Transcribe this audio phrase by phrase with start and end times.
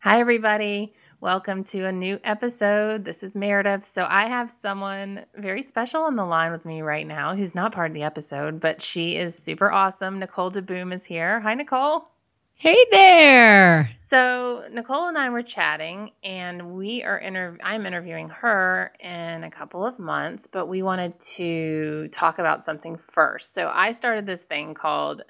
[0.00, 0.94] Hi, everybody.
[1.20, 3.04] Welcome to a new episode.
[3.04, 3.84] This is Meredith.
[3.84, 7.72] So, I have someone very special on the line with me right now who's not
[7.72, 10.20] part of the episode, but she is super awesome.
[10.20, 11.40] Nicole DeBoom is here.
[11.40, 12.06] Hi, Nicole.
[12.54, 13.90] Hey there.
[13.96, 19.50] So, Nicole and I were chatting, and we are inter- I'm interviewing her in a
[19.50, 23.52] couple of months, but we wanted to talk about something first.
[23.52, 25.22] So, I started this thing called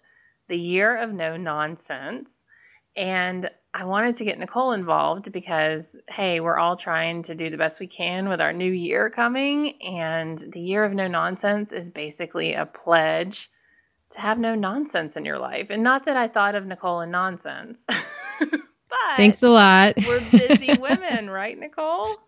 [0.49, 2.45] the Year of No Nonsense.
[2.99, 7.57] And I wanted to get Nicole involved because, hey, we're all trying to do the
[7.57, 9.81] best we can with our new year coming.
[9.83, 13.51] And the year of no nonsense is basically a pledge
[14.11, 15.69] to have no nonsense in your life.
[15.71, 17.87] And not that I thought of Nicole and nonsense,
[18.41, 18.61] but
[19.17, 19.95] Thanks a lot.
[20.05, 22.17] we're busy women, right, Nicole?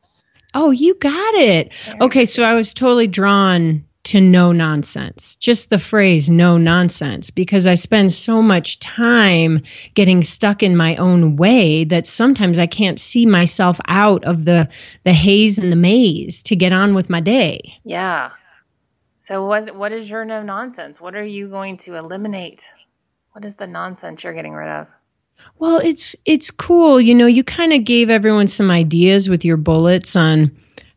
[0.52, 1.70] Oh, you got it.
[2.00, 7.66] Okay, so I was totally drawn to no nonsense, just the phrase no nonsense, because
[7.66, 9.62] I spend so much time
[9.94, 14.68] getting stuck in my own way that sometimes I can't see myself out of the,
[15.04, 17.74] the haze and the maze to get on with my day.
[17.84, 18.30] Yeah.
[19.16, 20.98] So what what is your no nonsense?
[20.98, 22.72] What are you going to eliminate?
[23.32, 24.86] What is the nonsense you're getting rid of?
[25.58, 27.00] Well, it's it's cool.
[27.00, 30.50] You know, you kind of gave everyone some ideas with your bullets on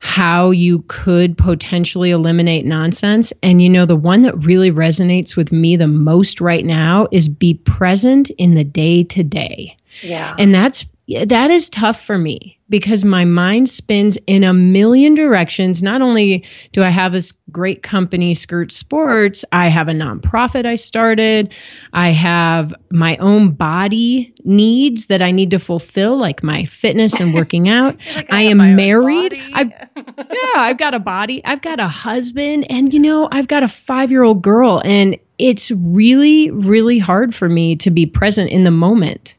[0.04, 3.32] how you could potentially eliminate nonsense.
[3.42, 7.30] And you know, the one that really resonates with me the most right now is
[7.30, 9.78] be present in the day to day.
[10.02, 10.36] Yeah.
[10.38, 15.84] And that's that is tough for me because my mind spins in a million directions.
[15.84, 20.76] Not only do I have this great company, Skirt Sports, I have a nonprofit I
[20.76, 21.54] started.
[21.92, 27.34] I have my own body needs that I need to fulfill, like my fitness and
[27.34, 27.98] working out.
[28.16, 29.34] Like, I have am married.
[29.54, 29.64] I
[29.98, 31.44] yeah, I've got a body.
[31.44, 35.18] I've got a husband, and you know, I've got a five year old girl, and
[35.38, 39.36] it's really, really hard for me to be present in the moment.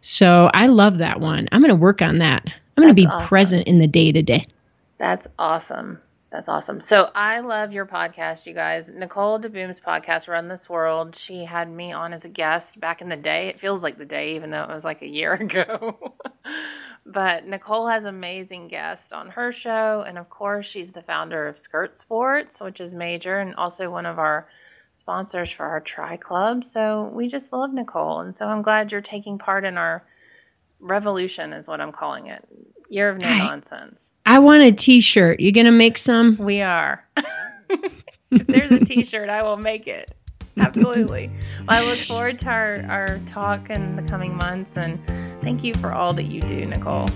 [0.00, 1.48] So I love that one.
[1.52, 2.42] I'm going to work on that.
[2.46, 3.28] I'm going to be awesome.
[3.28, 4.46] present in the day to day.
[4.98, 6.00] That's awesome.
[6.30, 6.80] That's awesome.
[6.80, 8.90] So I love your podcast, you guys.
[8.90, 11.16] Nicole DeBoom's podcast, Run This World.
[11.16, 13.48] She had me on as a guest back in the day.
[13.48, 16.12] It feels like the day, even though it was like a year ago.
[17.06, 20.04] but Nicole has amazing guests on her show.
[20.06, 24.04] And of course, she's the founder of Skirt Sports, which is major and also one
[24.04, 24.48] of our
[24.98, 26.64] sponsors for our Tri Club.
[26.64, 28.20] So we just love Nicole.
[28.20, 30.04] And so I'm glad you're taking part in our
[30.80, 32.46] revolution, is what I'm calling it.
[32.90, 33.38] Year of no Hi.
[33.38, 34.14] nonsense.
[34.26, 35.40] I want a t shirt.
[35.40, 36.36] You going to make some?
[36.38, 37.06] We are.
[38.30, 40.14] if there's a t-shirt, I will make it.
[40.58, 41.30] Absolutely.
[41.66, 45.00] Well, I look forward to our, our talk in the coming months and
[45.40, 47.06] thank you for all that you do, Nicole.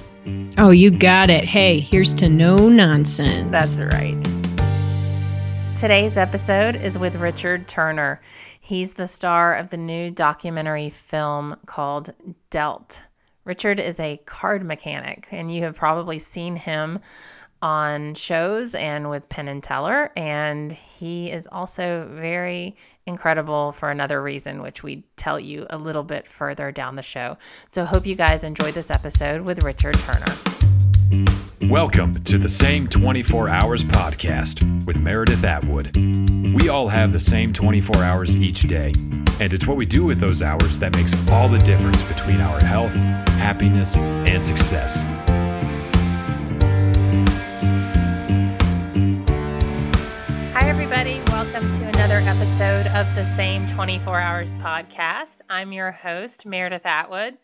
[0.59, 1.45] Oh, you got it.
[1.45, 3.49] Hey, here's to no nonsense.
[3.51, 4.42] That's right.
[5.83, 8.21] Today's episode is with Richard Turner.
[8.61, 12.15] He's the star of the new documentary film called
[12.51, 13.03] Dealt.
[13.45, 17.01] Richard is a card mechanic, and you have probably seen him
[17.61, 20.13] on shows and with Penn and Teller.
[20.17, 26.05] And he is also very incredible for another reason, which we tell you a little
[26.05, 27.39] bit further down the show.
[27.71, 31.42] So, hope you guys enjoyed this episode with Richard Turner.
[31.69, 35.97] Welcome to the Same 24 Hours podcast with Meredith Atwood.
[36.61, 38.93] We all have the same 24 hours each day,
[39.39, 42.59] and it's what we do with those hours that makes all the difference between our
[42.59, 45.03] health, happiness, and success.
[50.53, 51.23] Hi, everybody.
[51.29, 55.43] Welcome to another episode of the Same 24 Hours podcast.
[55.49, 57.39] I'm your host, Meredith Atwood.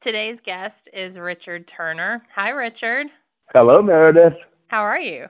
[0.00, 2.22] Today's guest is Richard Turner.
[2.34, 3.08] Hi, Richard.
[3.54, 4.36] Hello, Meredith.
[4.68, 5.26] How are you?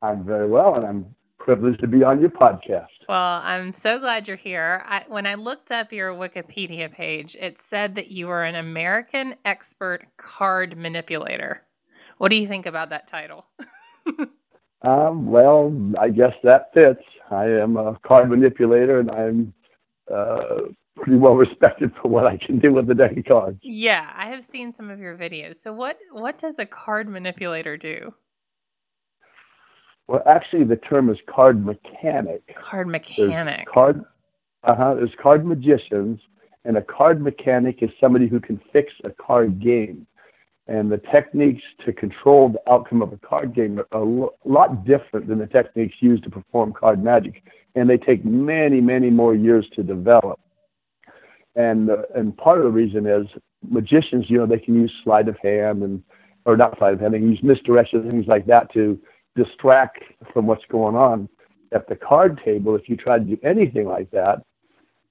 [0.00, 2.86] I'm very well, and I'm privileged to be on your podcast.
[3.08, 4.82] Well, I'm so glad you're here.
[4.86, 9.34] I, when I looked up your Wikipedia page, it said that you were an American
[9.44, 11.62] expert card manipulator.
[12.16, 13.46] What do you think about that title?
[14.82, 17.02] Um, well, I guess that fits.
[17.30, 19.54] I am a card manipulator, and I'm
[20.12, 23.58] uh, pretty well respected for what I can do with the deck of cards.
[23.62, 25.56] Yeah, I have seen some of your videos.
[25.56, 28.14] So, what what does a card manipulator do?
[30.08, 32.42] Well, actually, the term is card mechanic.
[32.56, 33.66] Card There's mechanic.
[33.66, 34.04] card.
[34.64, 34.94] Uh huh.
[34.94, 36.20] There's card magicians,
[36.64, 40.06] and a card mechanic is somebody who can fix a card game.
[40.66, 45.26] And the techniques to control the outcome of a card game are a lot different
[45.26, 47.42] than the techniques used to perform card magic,
[47.74, 50.38] and they take many, many more years to develop.
[51.58, 53.26] And and part of the reason is
[53.68, 56.02] magicians, you know, they can use sleight of hand and
[56.44, 58.98] or not sleight of hand, they can use misdirection and things like that to
[59.34, 60.02] distract
[60.32, 61.28] from what's going on.
[61.72, 64.42] At the card table, if you try to do anything like that,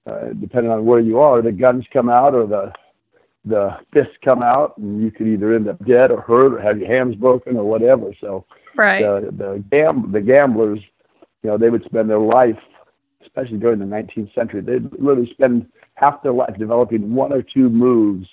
[0.08, 2.72] uh, depending on where you are, the guns come out or the
[3.44, 6.80] the fists come out, and you could either end up dead or hurt or have
[6.80, 8.12] your hands broken or whatever.
[8.22, 8.46] So
[8.76, 9.02] right.
[9.02, 10.80] the the gam the gamblers,
[11.44, 12.60] you know, they would spend their life,
[13.22, 15.68] especially during the 19th century, they'd literally spend
[15.98, 18.28] half their life developing one or two moves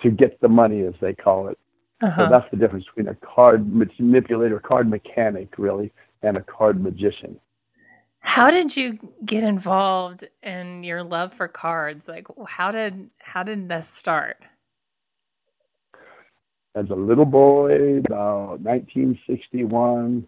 [0.00, 1.58] to get the money, as they call it.
[2.02, 2.24] Uh-huh.
[2.24, 3.66] So that's the difference between a card
[3.98, 5.92] manipulator, card mechanic, really,
[6.22, 7.38] and a card magician.
[8.20, 12.06] How did you get involved in your love for cards?
[12.06, 14.36] Like, how did how did this start?
[16.74, 20.26] As a little boy, about 1961,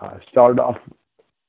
[0.00, 0.78] I started off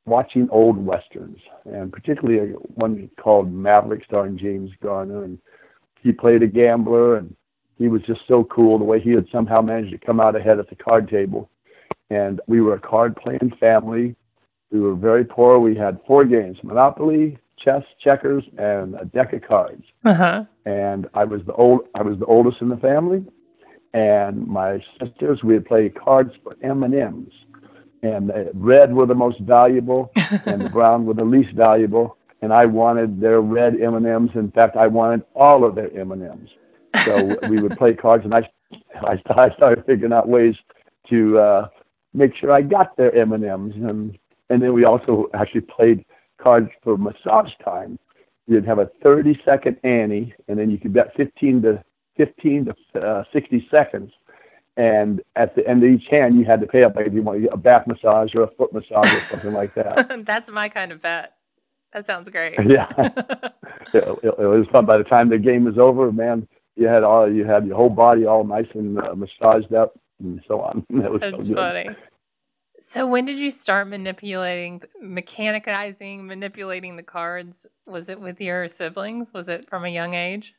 [0.06, 5.38] watching old westerns, and particularly one called Maverick, starring James Garner, and
[6.01, 7.36] he played a gambler, and
[7.78, 10.60] he was just so cool the way he had somehow managed to come out ahead
[10.60, 11.50] at the card table.
[12.10, 14.16] And we were a card playing family
[14.72, 15.60] we were very poor.
[15.60, 19.84] We had four games: Monopoly, chess, checkers, and a deck of cards.
[20.06, 20.45] Uh-huh.
[20.66, 21.81] And I was the old.
[21.95, 23.25] I was the oldest in the family,
[23.94, 27.34] and my sisters we would play cards for M and M's,
[28.01, 30.12] and the red were the most valuable,
[30.46, 32.18] and the brown were the least valuable.
[32.42, 34.31] And I wanted their red M and M's.
[34.36, 36.50] In fact, I wanted all of their M and M's.
[37.06, 38.50] So we would play cards, and I,
[39.01, 40.56] I I started figuring out ways
[41.10, 41.68] to uh,
[42.13, 44.18] make sure I got their M and M's, and
[44.50, 46.06] and then we also actually played
[46.42, 48.00] cards for massage time.
[48.48, 51.84] You'd have a 30 second ante, and then you could bet 15 to
[52.18, 54.12] 15 to uh, 60 seconds.
[54.80, 57.22] And at the end of each hand, you had to pay up like if you
[57.22, 60.24] want a back massage or a foot massage or something like that.
[60.26, 61.34] That's my kind of bet.
[61.92, 62.58] That sounds great.
[62.66, 64.86] Yeah, it, it, it, was fun.
[64.86, 66.48] By the time the game was over, man,
[66.78, 70.42] you had all you had your whole body all nice and uh, massaged up and
[70.48, 70.86] so on.
[71.02, 71.90] That was That's so funny.
[72.80, 77.68] So when did you start manipulating, mechanicizing, manipulating the cards?
[77.86, 79.34] Was it with your siblings?
[79.34, 80.54] Was it from a young age?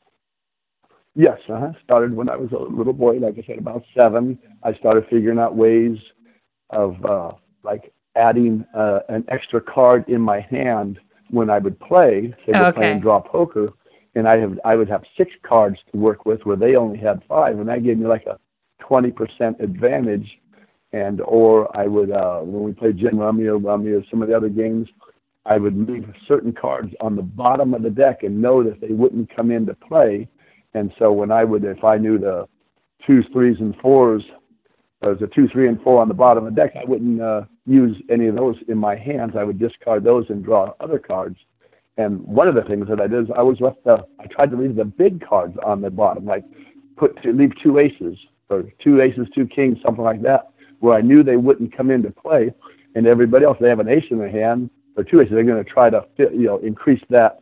[1.15, 1.73] Yes, uh-huh.
[1.83, 3.17] started when I was a little boy.
[3.17, 4.39] Like I said, about seven.
[4.63, 5.97] I started figuring out ways
[6.69, 7.31] of uh,
[7.63, 10.99] like adding uh, an extra card in my hand
[11.29, 12.33] when I would play.
[12.45, 12.77] Say we're okay.
[12.77, 13.73] playing draw poker,
[14.15, 17.21] and I have I would have six cards to work with where they only had
[17.27, 18.39] five, and that gave me like a
[18.79, 20.39] twenty percent advantage
[20.93, 24.27] and or I would uh, when we played gin rummy or rummy or some of
[24.27, 24.87] the other games,
[25.45, 28.93] I would leave certain cards on the bottom of the deck and know that they
[28.93, 30.27] wouldn't come into play.
[30.73, 32.47] And so when I would, if I knew the
[33.05, 34.23] twos, threes, and fours,
[35.01, 37.21] there was a two, three, and four on the bottom of the deck, I wouldn't
[37.21, 39.33] uh, use any of those in my hands.
[39.37, 41.37] I would discard those and draw other cards.
[41.97, 44.51] And one of the things that I did is I was left the, I tried
[44.51, 46.45] to leave the big cards on the bottom, like
[46.95, 48.17] put to leave two aces
[48.49, 50.51] or two aces, two kings, something like that
[50.81, 52.53] where I knew they wouldn't come into play,
[52.95, 55.63] and everybody else they have an ace in their hand or two aces, they're going
[55.63, 57.41] to try to fit, you know increase that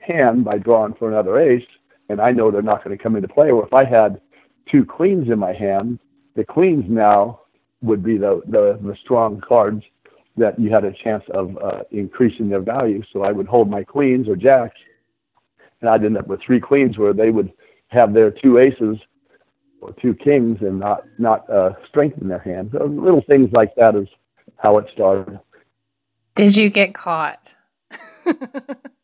[0.00, 1.66] hand by drawing for another ace,
[2.08, 3.50] and I know they're not going to come into play.
[3.50, 4.20] Or if I had
[4.70, 5.98] two queens in my hand,
[6.36, 7.40] the queens now
[7.82, 9.82] would be the the, the strong cards
[10.36, 13.02] that you had a chance of uh, increasing their value.
[13.12, 14.78] So I would hold my queens or jacks,
[15.80, 17.52] and I'd end up with three queens where they would
[17.88, 18.98] have their two aces
[19.80, 22.70] or two kings and not not uh, strengthen their hand.
[22.72, 24.08] So little things like that is
[24.56, 25.38] how it started.
[26.34, 27.54] Did you get caught?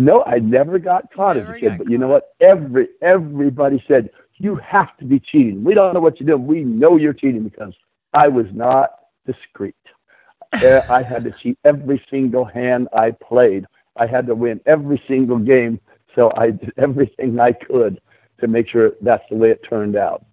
[0.00, 1.78] no, I never got caught never as a kid.
[1.78, 2.34] But you know what?
[2.40, 5.62] Every everybody said you have to be cheating.
[5.62, 6.46] We don't know what you're doing.
[6.46, 7.74] We know you're cheating because
[8.14, 8.90] I was not
[9.26, 9.74] discreet.
[10.52, 13.66] I had to cheat every single hand I played.
[13.96, 15.78] I had to win every single game,
[16.14, 18.00] so I did everything I could
[18.40, 20.24] to make sure that's the way it turned out.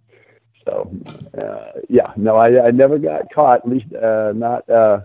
[0.66, 0.92] So,
[1.38, 5.02] uh, yeah, no, I, I never got caught, at least uh, not uh,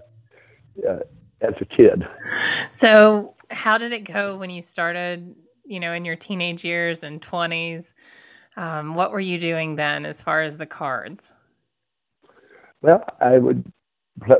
[0.88, 1.00] uh,
[1.43, 2.07] as a kid.
[2.71, 5.35] So, how did it go when you started,
[5.65, 7.93] you know, in your teenage years and 20s?
[8.57, 11.33] Um, what were you doing then as far as the cards?
[12.83, 13.71] Well, I would,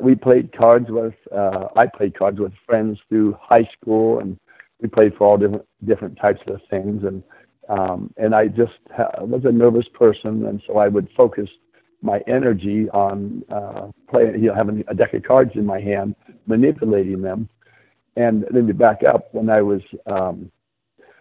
[0.03, 4.39] we played cards with, uh, I played cards with friends through high school and
[4.81, 7.05] we played for all different, different types of things.
[7.05, 7.23] And,
[7.69, 11.49] um, and I just ha- was a nervous person, and so I would focus
[12.03, 16.15] my energy on uh, playing, you know, having a deck of cards in my hand,
[16.47, 17.49] manipulating them.
[18.17, 20.51] And then to back up, when I was, um,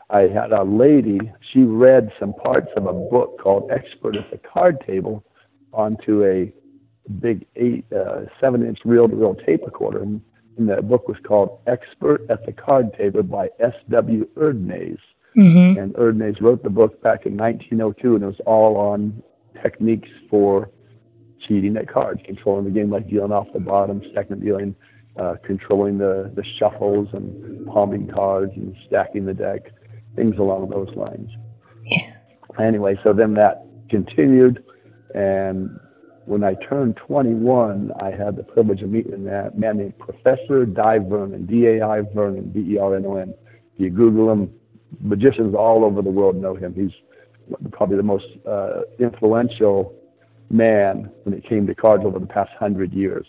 [0.10, 1.20] I had a lady,
[1.54, 5.24] she read some parts of a book called Expert at the Card Table
[5.72, 6.52] onto a
[7.20, 10.02] big eight, uh, seven inch reel to reel tape recorder.
[10.02, 10.22] And,
[10.58, 14.28] and the book was called Expert at the Card Table by S.W.
[14.36, 14.98] Erdnase.
[15.38, 15.80] Mm-hmm.
[15.80, 19.24] And Erdnase wrote the book back in 1902, and it was all on
[19.62, 20.70] techniques for
[21.48, 24.76] cheating at cards, controlling the game, like dealing off the bottom, second dealing,
[25.18, 29.72] uh, controlling the, the shuffles and palming cards and stacking the deck,
[30.16, 31.30] things along those lines.
[31.84, 32.14] Yeah.
[32.60, 34.64] anyway, so then that continued,
[35.16, 35.80] and
[36.26, 41.00] when I turned 21, I had the privilege of meeting a man named Professor Dai
[41.00, 43.34] Vernon, D-A-I Vernon, V-E-R-N-O-N.
[43.74, 44.54] If you Google him,
[45.02, 46.74] magicians all over the world know him.
[46.74, 46.92] He's
[47.72, 49.94] probably the most uh, influential
[50.50, 53.26] man when it came to cards over the past hundred years.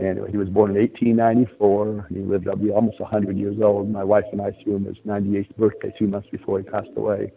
[0.00, 2.06] Anyway, he was born in 1894.
[2.10, 3.90] He lived up to be almost 100 years old.
[3.90, 7.32] My wife and I threw him his 98th birthday two months before he passed away.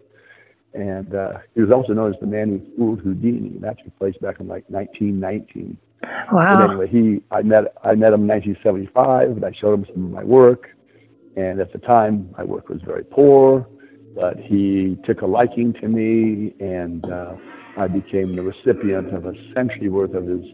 [0.74, 3.58] And uh, he was also known as the man who fooled Houdini.
[3.60, 5.78] That took place back in like 1919.
[6.32, 6.62] Wow.
[6.62, 10.06] But anyway, he I met I met him in 1975, and I showed him some
[10.06, 10.70] of my work.
[11.38, 13.68] And at the time, my work was very poor,
[14.16, 17.36] but he took a liking to me, and uh,
[17.78, 20.46] I became the recipient of a century worth of his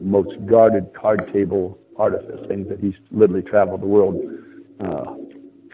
[0.00, 4.20] most guarded card table artifice, things that he's literally traveled the world
[4.80, 5.14] uh,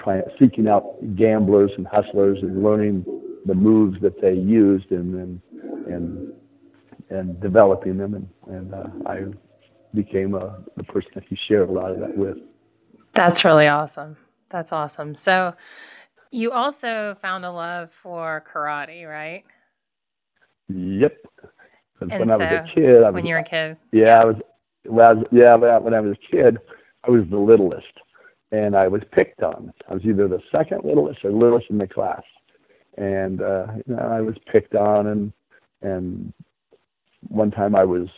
[0.03, 3.05] trying, seeking out gamblers and hustlers and learning
[3.47, 5.41] the moves that they used and and
[5.87, 6.33] and,
[7.11, 8.15] and developing them.
[8.15, 9.25] And, and uh, I
[9.95, 12.37] became uh, the person that he shared a lot of that with.
[13.15, 14.17] That's really awesome.
[14.51, 15.15] That's awesome.
[15.15, 15.55] So
[16.31, 19.45] you also found a love for karate, right?
[20.69, 21.17] Yep.
[22.01, 23.77] And when I was so, a kid, I was, when you were a kid.
[23.93, 24.37] yeah, I was,
[24.85, 26.59] when I was, yeah, when I, when I was a kid,
[27.05, 27.87] I was the littlest,
[28.53, 29.73] and I was picked on.
[29.89, 32.23] I was either the second littlest or littlest in the class,
[32.97, 35.33] and uh, you know, I was picked on, and
[35.83, 36.33] and
[37.29, 38.09] one time I was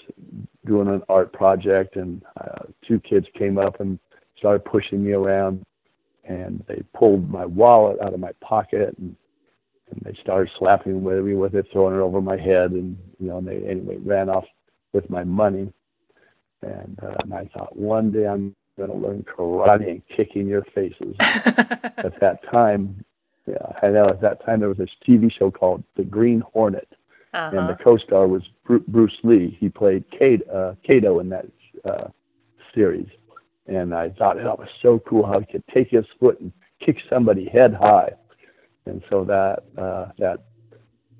[0.66, 3.98] doing an art project, and uh, two kids came up and
[4.36, 5.64] started pushing me around,
[6.24, 9.16] and they pulled my wallet out of my pocket and
[9.90, 13.28] and they started slapping with me with it, throwing it over my head, and you
[13.28, 14.44] know, and they anyway ran off
[14.92, 15.72] with my money.
[16.62, 20.62] And, uh, and I thought one day I'm going to learn karate and kicking your
[20.74, 21.16] faces.
[21.20, 23.02] at that time,
[23.46, 26.88] yeah, I know at that time there was this TV show called The Green Hornet,
[27.32, 27.56] uh-huh.
[27.56, 29.56] and the co-star was Bruce Lee.
[29.58, 31.46] He played Kato, uh, Kato in that
[31.84, 32.08] uh,
[32.74, 33.08] series,
[33.70, 36.52] and I thought that was so cool how he could take his foot and
[36.84, 38.10] kick somebody head high
[38.86, 40.44] and so that uh, that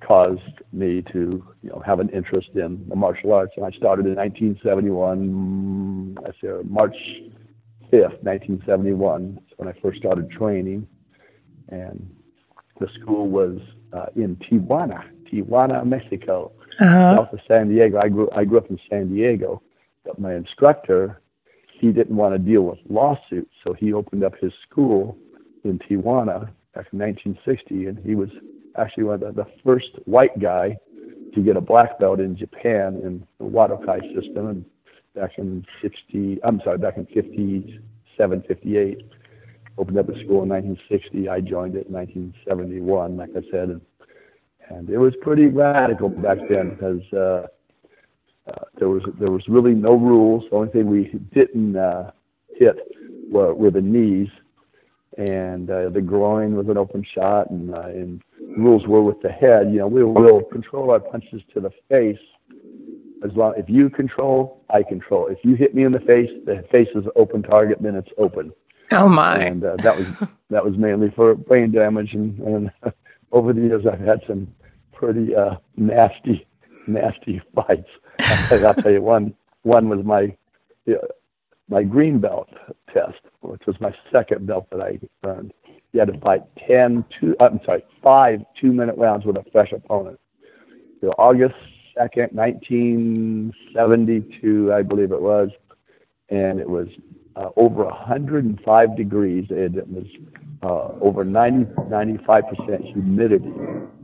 [0.07, 0.41] caused
[0.73, 3.53] me to you know have an interest in the martial arts.
[3.57, 6.19] And I started in 1971.
[6.25, 6.97] I say March
[7.93, 10.87] 5th, 1971, when I first started training,
[11.69, 12.09] and
[12.79, 13.59] the school was
[13.93, 17.17] uh, in Tijuana, Tijuana, Mexico, uh-huh.
[17.17, 17.99] south of San Diego.
[17.99, 19.63] I grew I grew up in San Diego,
[20.05, 21.21] but my instructor
[21.81, 25.17] he didn't want to deal with lawsuits, so he opened up his school
[25.65, 28.29] in Tijuana back in 1960, and he was
[28.77, 30.77] actually one of the, the first white guy
[31.35, 34.65] to get a black belt in Japan in the Wadokai system, and
[35.15, 39.07] back in 60, I'm sorry, back in 57, 58,
[39.79, 41.29] opened up a school in 1960.
[41.31, 43.81] I joined it in 1971, like I said, and,
[44.69, 47.47] and it was pretty radical back then because uh,
[48.47, 50.45] uh, there was there was really no rules.
[50.51, 52.11] The only thing we didn't uh,
[52.57, 52.77] hit
[53.31, 54.29] were, were the knees
[55.19, 58.23] and uh, the groin was an open shot, and, uh, and
[58.57, 59.71] rules were with the head.
[59.71, 62.19] You know, we will control our punches to the face.
[63.23, 65.27] As long if you control, I control.
[65.27, 68.09] If you hit me in the face, the face is an open target, then it's
[68.17, 68.53] open.
[68.93, 69.35] Oh my!
[69.35, 70.07] And uh, that was
[70.51, 72.71] that was mainly for brain damage, and, and
[73.33, 74.49] over the years I've had some
[74.93, 76.47] pretty uh, nasty,
[76.87, 77.89] nasty fights.
[78.51, 79.35] I'll tell you one.
[79.63, 80.35] One was my
[81.71, 82.49] my green belt
[82.93, 85.55] test, which was my second belt that I earned.
[85.93, 89.73] You had to fight 10, two, I'm sorry, five two minute rounds with a fresh
[89.73, 90.21] opponent.
[91.01, 91.55] So August
[91.97, 95.51] 2nd, 1972, I believe it was,
[96.29, 96.89] and it was
[97.37, 99.47] uh, over 105 degrees.
[99.51, 100.07] It, it was
[100.63, 103.53] uh, over 90, 95% humidity.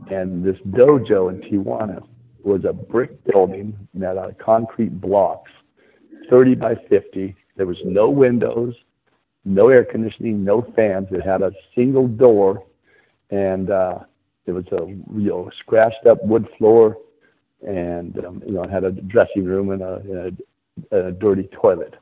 [0.09, 2.01] And this dojo in Tijuana
[2.47, 5.51] was a brick building made out of concrete blocks,
[6.29, 8.75] 30 by 50 there was no windows,
[9.43, 11.07] no air conditioning, no fans.
[11.11, 12.63] It had a single door,
[13.31, 13.99] and uh,
[14.45, 16.97] it was a you know scratched up wood floor,
[17.67, 20.41] and um, you know it had a dressing room and a, and
[20.91, 21.95] a, a dirty toilet,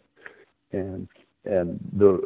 [0.74, 1.08] and
[1.46, 2.22] and the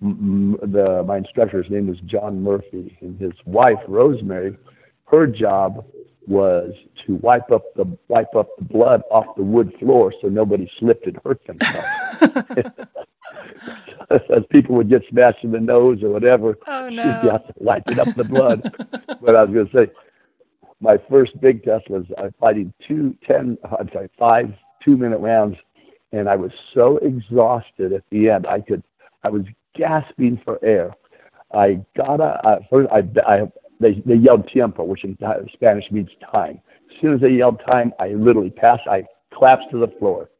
[0.00, 4.56] the my instructor's name was John Murphy, and his wife Rosemary,
[5.06, 5.84] her job
[6.28, 6.72] was
[7.06, 11.06] to wipe up the wipe up the blood off the wood floor so nobody slipped
[11.06, 11.86] and hurt themselves.
[14.10, 17.02] As people would get smashed in the nose or whatever, oh, no.
[17.02, 18.62] she'd got wiping up the blood.
[19.20, 19.92] but I was going to say,
[20.80, 23.58] my first big test was uh, fighting two ten.
[23.78, 24.54] I'm sorry, five
[24.84, 25.56] two minute rounds,
[26.12, 28.46] and I was so exhausted at the end.
[28.46, 28.82] I could,
[29.24, 29.42] I was
[29.74, 30.94] gasping for air.
[31.52, 33.42] I got a, uh, first I, I
[33.80, 35.16] they they yelled tiempo, which in
[35.52, 36.60] Spanish means time.
[36.90, 38.82] As soon as they yelled time, I literally passed.
[38.88, 39.04] I
[39.36, 40.30] collapsed to the floor.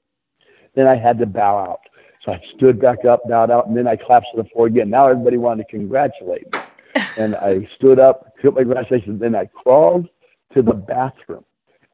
[0.75, 1.81] Then I had to bow out.
[2.25, 4.91] So I stood back up, bowed out, and then I collapsed to the floor again.
[4.91, 6.61] Now everybody wanted to congratulate me.
[7.17, 10.09] and I stood up, took my congratulations, and then I crawled
[10.55, 11.45] to the bathroom.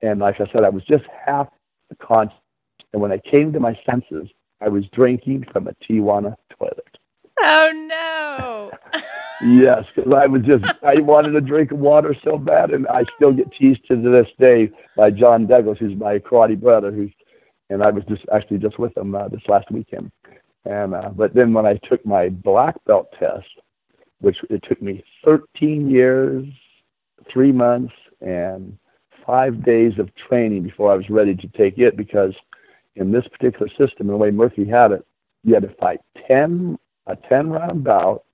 [0.02, 1.48] And like I said, I was just half
[2.00, 2.36] conscious.
[2.92, 4.28] And when I came to my senses,
[4.60, 6.98] I was drinking from a Tijuana toilet.
[7.40, 8.03] Oh no!
[9.43, 13.05] Yes, because I was just I wanted a drink of water so bad, and I
[13.17, 17.11] still get teased to this day by John Douglas, who's my karate brother, who's
[17.71, 20.11] and I was just actually just with him uh, this last weekend.
[20.64, 23.47] And uh, but then when I took my black belt test,
[24.21, 26.47] which it took me 13 years,
[27.33, 28.76] three months, and
[29.26, 32.35] five days of training before I was ready to take it because
[32.97, 35.05] in this particular system, the way Murphy had it,
[35.43, 38.25] you had to fight 10 a 10 round bout,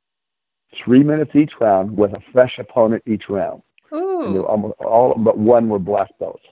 [0.84, 3.62] three minutes each round with a fresh opponent each round.
[3.92, 4.22] Ooh.
[4.26, 6.44] And almost all but one were black belts.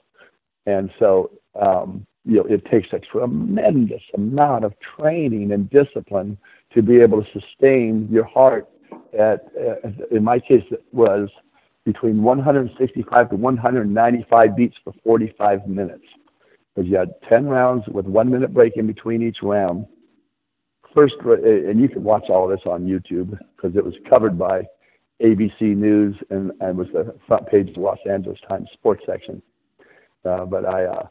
[0.65, 6.37] And so um, you know, it takes a tremendous amount of training and discipline
[6.73, 8.69] to be able to sustain your heart
[9.17, 11.29] at, uh, in my case, it was
[11.85, 16.03] between 165 to 195 beats for 45 minutes.
[16.75, 19.87] Because you had 10 rounds with one minute break in between each round.
[20.93, 24.63] First, uh, and you can watch all this on YouTube because it was covered by
[25.21, 29.41] ABC News and, and was the front page of the Los Angeles Times sports section.
[30.25, 31.07] Uh, but I, uh,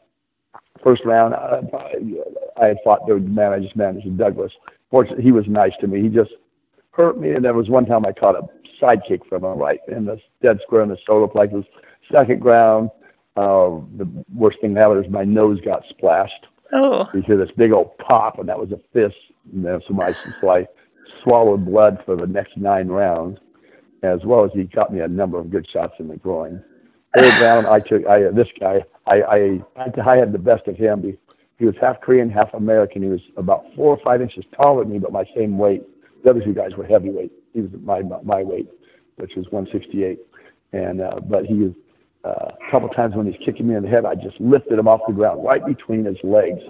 [0.83, 1.61] first round, uh,
[2.61, 4.51] I had fought the man I just managed, Douglas.
[4.91, 6.01] Fortunately, he was nice to me.
[6.01, 6.31] He just
[6.91, 8.47] hurt me, and there was one time I caught a
[8.81, 11.65] sidekick from him right in the dead square in the solar plexus.
[12.11, 12.89] Second round,
[13.35, 16.47] uh, the worst thing that happened is my nose got splashed.
[16.73, 17.07] Oh.
[17.13, 19.15] You hear this big old pop, and that was a fist.
[19.53, 20.67] And then so, my, so I
[21.23, 23.39] swallowed blood for the next nine rounds,
[24.03, 26.63] as well as he got me a number of good shots in the groin.
[27.17, 28.81] Third round, I took I this guy.
[29.07, 29.63] I I
[30.05, 31.01] I had the best of him.
[31.03, 31.17] He,
[31.57, 33.01] he was half Korean, half American.
[33.01, 35.83] He was about four or five inches taller than me, but my same weight.
[36.23, 37.31] The other two guys were heavyweight.
[37.53, 38.69] He was my my weight,
[39.15, 40.19] which was 168.
[40.71, 41.71] And uh, but he was
[42.25, 44.87] uh, a couple times when he's kicking me in the head, I just lifted him
[44.87, 46.61] off the ground right between his legs,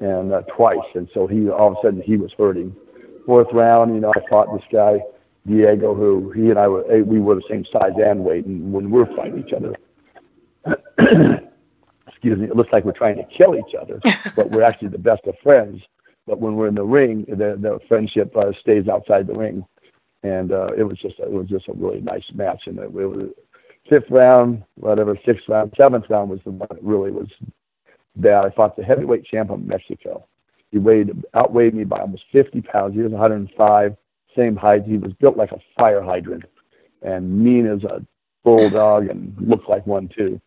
[0.00, 0.78] and uh, twice.
[0.94, 2.74] And so he all of a sudden he was hurting.
[3.26, 5.00] Fourth round, you know, I fought this guy
[5.48, 8.72] Diego, who he and I were eh, we were the same size and weight, and
[8.72, 9.74] when we're fighting each other,
[12.06, 13.98] excuse me, it looks like we're trying to kill each other,
[14.36, 15.80] but we're actually the best of friends.
[16.26, 19.64] But when we're in the ring, the the friendship uh, stays outside the ring,
[20.22, 22.62] and uh, it was just it was just a really nice match.
[22.66, 23.30] And it, it was
[23.88, 27.28] fifth round, whatever, sixth round, seventh round was the one that really was
[28.16, 28.44] bad.
[28.44, 30.26] I fought the heavyweight champ of Mexico.
[30.70, 32.94] He weighed outweighed me by almost 50 pounds.
[32.94, 33.96] He was 105
[34.36, 34.84] same height.
[34.84, 36.44] He was built like a fire hydrant
[37.02, 38.04] and mean as a
[38.44, 40.40] bulldog and looked like one too.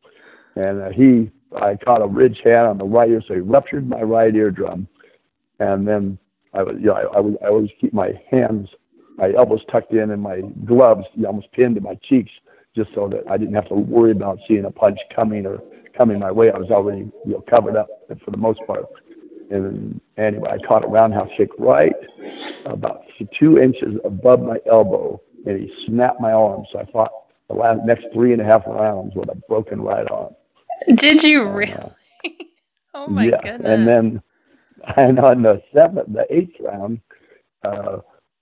[0.56, 3.88] And uh, he, I caught a ridge hand on the right ear, so he ruptured
[3.88, 4.88] my right eardrum.
[5.60, 6.18] And then
[6.54, 8.70] I was, you know, I, I, would, I always keep my hands,
[9.18, 12.32] my elbows tucked in, and my gloves you almost pinned to my cheeks,
[12.76, 15.62] just so that I didn't have to worry about seeing a punch coming or
[15.98, 16.52] coming my way.
[16.52, 17.88] I was already, you know, covered up
[18.24, 18.86] for the most part.
[19.50, 21.94] And anyway, I caught a roundhouse kick right
[22.66, 23.04] about
[23.38, 26.66] two inches above my elbow, and he snapped my arm.
[26.72, 27.12] So I fought
[27.50, 30.34] the last, next three and a half rounds with a broken right arm.
[30.96, 31.74] Did you really?
[31.74, 31.90] Uh,
[32.94, 33.42] oh my yeah.
[33.42, 33.68] goodness!
[33.68, 34.22] And then,
[34.98, 37.02] and on the seventh, the eighth round,
[37.64, 37.98] uh,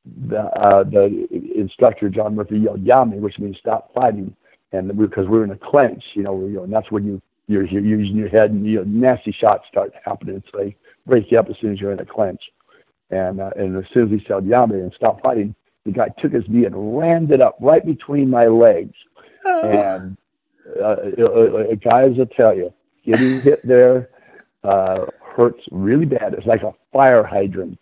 [0.06, 4.36] the uh, the instructor John Murphy yelled "Yami," which means stop fighting,
[4.72, 7.22] and because we, are in a clinch, you know, you know, and that's when you
[7.48, 10.42] you're, you're using your head, and you know, nasty shots start happening.
[10.52, 12.42] So they break you up as soon as you're in a clinch.
[13.10, 16.32] And uh, and as soon as he said Yami and stop fighting, the guy took
[16.32, 18.94] his knee and rammed it up right between my legs.
[19.46, 19.62] Oh.
[19.64, 20.18] And
[20.80, 22.72] uh, uh, guys will tell you,
[23.04, 24.10] getting hit there
[24.64, 26.34] uh, hurts really bad.
[26.34, 27.78] It's like a fire hydrant.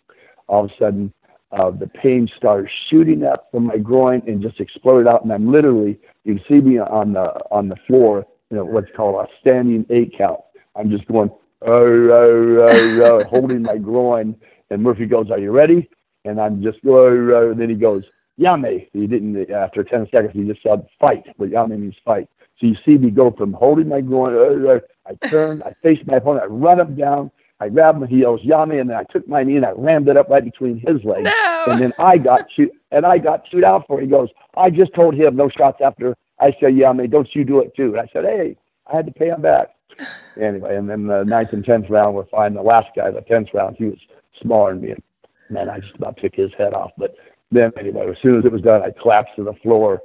[0.46, 1.12] All of a sudden,
[1.52, 5.22] uh, the pain started shooting up from my groin and just exploded out.
[5.22, 8.90] And I'm literally, you can see me on the on the floor, you know, what's
[8.96, 10.40] called a standing eight count.
[10.76, 11.30] I'm just going,
[11.62, 14.36] oh, oh, oh, oh, holding my groin.
[14.70, 15.88] And Murphy goes, Are you ready?
[16.24, 17.50] And I'm just, oh, oh.
[17.50, 18.04] And then he goes,
[18.38, 18.88] Yame.
[18.92, 21.24] He didn't, after 10 seconds, he just said, Fight.
[21.38, 22.28] But Yame means fight.
[22.60, 24.80] So you see me go from holding my groin, oh, oh.
[25.06, 27.30] I turn, I face my opponent, I run him down,
[27.60, 30.08] I grabbed him, he yells, Yame, and then I took my knee and I rammed
[30.08, 31.24] it up right between his legs.
[31.24, 31.64] No.
[31.68, 34.04] And then I got chewed, and I got chewed out for it.
[34.04, 37.60] He goes, I just told him no shots after I said, Yami, don't you do
[37.60, 37.96] it too.
[37.96, 39.68] And I said, Hey, I had to pay him back
[40.40, 42.54] anyway, and then the ninth and tenth round were fine.
[42.54, 43.98] The last guy, the tenth round, he was
[44.40, 45.02] smaller than me, and
[45.50, 46.92] man, I just about took his head off.
[46.96, 47.16] But
[47.50, 50.00] then anyway, as soon as it was done, I collapsed to the floor,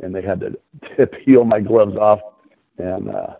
[0.00, 0.58] and they had to
[0.96, 2.20] tip, peel my gloves off
[2.78, 3.34] and uh,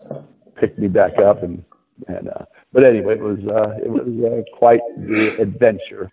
[0.55, 1.63] pick me back up and
[2.07, 6.11] and uh, but anyway, it was uh, it was uh, quite the adventure.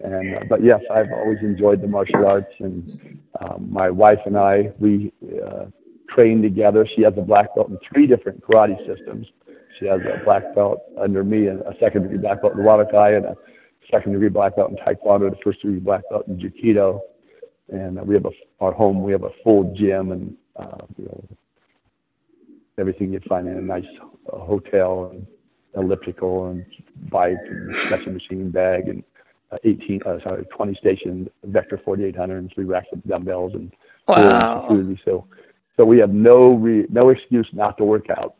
[0.00, 4.38] And uh, but yes, I've always enjoyed the martial arts, and um, my wife and
[4.38, 5.12] I we
[5.44, 5.66] uh,
[6.08, 6.88] trained together.
[6.96, 9.26] She has a black belt in three different karate systems.
[9.78, 13.18] She has a black belt under me, and a second degree black belt in Wadokai,
[13.18, 13.36] and a
[13.90, 16.98] second degree black belt in Taekwondo, the first degree black belt in Jiu-Jitsu.
[17.68, 21.04] And uh, we have a, our home, we have a full gym and uh, you
[21.04, 21.24] know,
[22.78, 23.84] everything you'd find in a nice
[24.32, 25.26] uh, hotel and
[25.76, 26.64] elliptical and
[27.10, 29.04] bike and stretching machine bag and
[29.52, 33.72] uh, 18, uh, sorry, 20 station Vector 4800 and three racks of dumbbells and
[34.06, 34.68] wow.
[35.04, 35.26] So,
[35.76, 38.36] so we have no re- no excuse not to work out.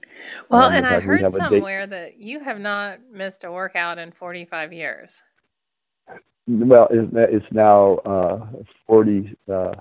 [0.51, 4.73] Well, um, and I heard somewhere that you have not missed a workout in 45
[4.73, 5.23] years.
[6.47, 8.47] Well, it's now uh,
[8.87, 9.37] 40.
[9.49, 9.73] Uh, uh,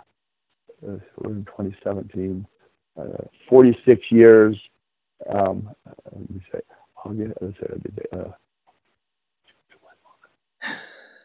[1.18, 2.46] we're in 2017.
[2.98, 3.04] Uh,
[3.50, 4.58] 46 years.
[5.30, 5.70] Um,
[6.12, 6.60] let me say,
[7.06, 8.32] I'll get, let's say, uh,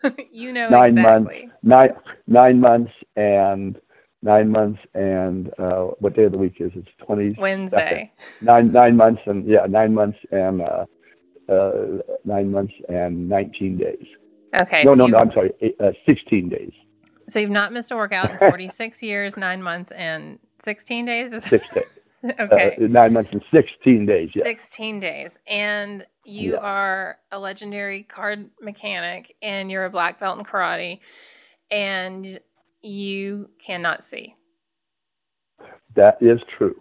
[0.33, 1.47] you know nine exactly.
[1.47, 1.91] months, nine
[2.27, 3.81] nine months and
[4.23, 6.79] nine months and uh, what day of the week is it?
[6.81, 8.13] It's twenty Wednesday.
[8.41, 10.85] Nine nine months and yeah, nine months and uh,
[11.49, 11.73] uh,
[12.25, 14.07] nine months and nineteen days.
[14.55, 14.85] Okay.
[14.85, 15.19] No, so no, no.
[15.19, 15.53] I'm sorry.
[15.61, 16.73] Eight, uh, Sixteen days.
[17.29, 21.45] So you've not missed a workout in 46 years, nine months, and 16 days.
[21.45, 21.85] Six days.
[22.41, 22.77] okay.
[22.81, 24.35] Uh, nine months and 16 days.
[24.35, 24.45] Yeah.
[24.45, 25.39] 16 days.
[25.47, 26.59] And you yeah.
[26.59, 31.01] are a legendary card mechanic and you're a black belt in karate
[31.71, 32.39] and
[32.81, 34.35] you cannot see.
[35.95, 36.75] That is true.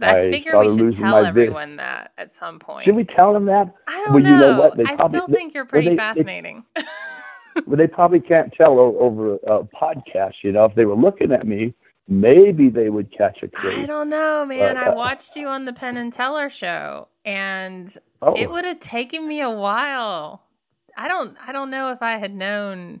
[0.00, 1.76] I, I figure we should tell everyone vision.
[1.76, 2.86] that at some point.
[2.86, 3.72] Did we tell them that?
[3.86, 4.30] I don't well, know.
[4.30, 4.76] You know what?
[4.76, 6.64] They I probably, still think you're pretty they, fascinating.
[6.74, 6.82] They,
[7.66, 10.34] well, they probably can't tell over a podcast.
[10.42, 11.74] You know, if they were looking at me,
[12.08, 13.82] maybe they would catch a clue.
[13.82, 14.74] I don't know, man.
[14.74, 18.34] But, uh, I watched you on the Penn and Teller show, and oh.
[18.34, 20.42] it would have taken me a while.
[20.96, 21.36] I don't.
[21.46, 23.00] I don't know if I had known.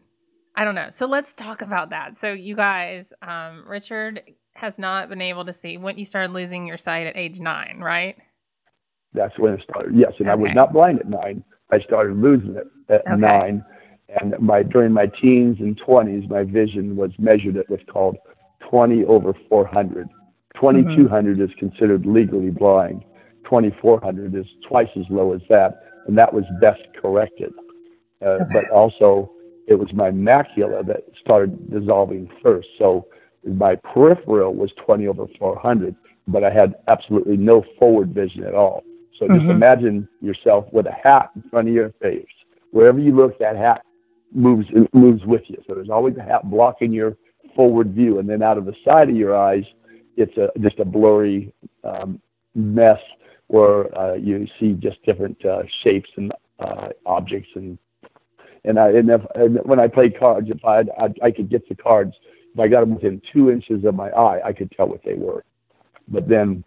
[0.54, 0.88] I don't know.
[0.92, 2.18] So let's talk about that.
[2.18, 4.22] So you guys, um, Richard
[4.54, 7.80] has not been able to see when you started losing your sight at age nine,
[7.80, 8.16] right?
[9.14, 9.94] That's when it started.
[9.94, 10.32] Yes, and okay.
[10.32, 11.44] I was not blind at nine.
[11.70, 13.16] I started losing it at okay.
[13.16, 13.64] nine,
[14.20, 18.16] and my during my teens and twenties, my vision was measured at what's called
[18.72, 20.08] 20 over 400.
[20.54, 21.44] 2200 mm-hmm.
[21.44, 23.04] is considered legally blind.
[23.44, 27.52] 2400 is twice as low as that, and that was best corrected.
[28.22, 28.44] Uh, okay.
[28.50, 29.30] But also,
[29.68, 32.68] it was my macula that started dissolving first.
[32.78, 33.06] So
[33.46, 35.94] my peripheral was 20 over 400,
[36.26, 38.82] but I had absolutely no forward vision at all.
[39.18, 39.50] So just mm-hmm.
[39.50, 42.24] imagine yourself with a hat in front of your face.
[42.70, 43.82] Wherever you look, that hat
[44.34, 45.58] moves moves with you.
[45.66, 47.16] So there's always a hat blocking your
[47.54, 49.64] forward view, and then out of the side of your eyes,
[50.16, 51.52] it's a just a blurry
[51.84, 52.20] um,
[52.54, 53.00] mess
[53.48, 57.78] where uh, you see just different uh, shapes and uh, objects and
[58.64, 61.68] and I and, if, and when I played cards, if I, I I could get
[61.68, 62.14] the cards,
[62.54, 65.14] if I got them within two inches of my eye, I could tell what they
[65.14, 65.44] were.
[66.08, 66.64] But then,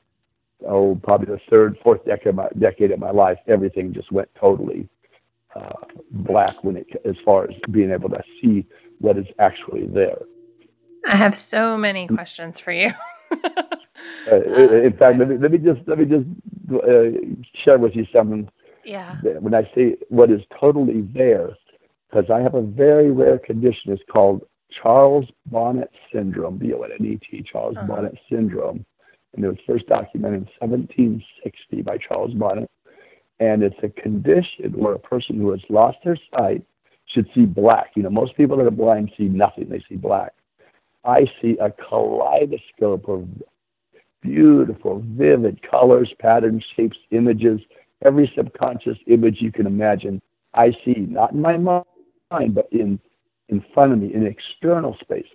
[0.68, 4.30] oh, probably the third, fourth decade of my, decade of my life, everything just went
[4.40, 4.88] totally
[5.56, 5.74] uh,
[6.12, 8.66] black when it as far as being able to see
[9.00, 10.20] what is actually there.
[11.08, 12.92] I have so many questions for you.
[13.32, 16.26] uh, in fact, let me, let me just let me just
[16.74, 17.18] uh,
[17.64, 18.50] share with you something.
[18.84, 19.16] Yeah.
[19.40, 21.50] When I say what is totally there,
[22.10, 23.92] because I have a very rare condition.
[23.92, 24.46] It's called
[24.82, 27.88] Charles Bonnet syndrome, B-O-N-N-E-T, Charles uh-huh.
[27.88, 28.86] Bonnet syndrome,
[29.34, 32.70] and it was first documented in 1760 by Charles Bonnet.
[33.40, 36.64] And it's a condition where a person who has lost their sight
[37.14, 37.92] should see black.
[37.96, 40.34] You know, most people that are blind see nothing; they see black.
[41.06, 43.28] I see a kaleidoscope of
[44.22, 47.62] beautiful, vivid colors, patterns, shapes, images,
[48.04, 50.22] every subconscious image you can imagine.
[50.54, 53.00] I see, not in my mind, but in,
[53.50, 55.28] in front of me, in external space.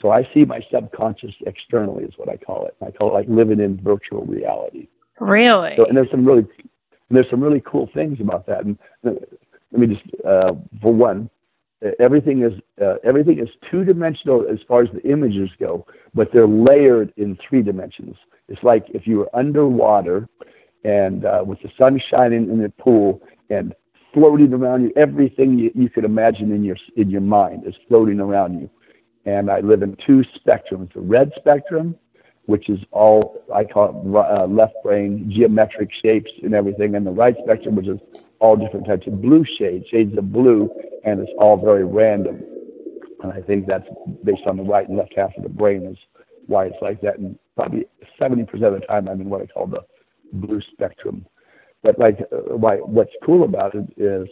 [0.00, 2.76] So I see my subconscious externally, is what I call it.
[2.84, 4.86] I call it like living in virtual reality.
[5.18, 5.74] Really?
[5.76, 6.46] So, and there's some really,
[7.10, 8.64] there's some really cool things about that.
[8.64, 9.18] And let
[9.72, 10.52] me just, uh,
[10.82, 11.30] for one,
[11.98, 16.46] everything is uh, everything is two dimensional as far as the images go, but they're
[16.46, 18.16] layered in three dimensions.
[18.48, 20.28] It's like if you were underwater
[20.84, 23.74] and uh, with the sun shining in the pool and
[24.12, 28.20] floating around you, everything you, you could imagine in your in your mind is floating
[28.20, 28.70] around you.
[29.26, 31.96] And I live in two spectrums: the red spectrum,
[32.46, 37.10] which is all I call it uh, left brain geometric shapes and everything, and the
[37.10, 37.98] right spectrum, which is
[38.44, 40.68] all different types of blue shades, shades of blue,
[41.04, 42.42] and it's all very random.
[43.22, 43.88] And I think that's
[44.22, 45.96] based on the right and left half of the brain is
[46.46, 47.18] why it's like that.
[47.18, 47.86] And probably
[48.20, 49.80] 70% of the time, I'm in what I call the
[50.34, 51.24] blue spectrum.
[51.82, 52.76] But like, uh, why?
[52.76, 54.28] What's cool about it is,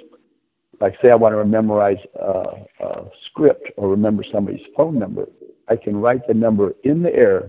[0.79, 5.25] like, say I want to memorize a, a script or remember somebody's phone number,
[5.69, 7.49] I can write the number in the air,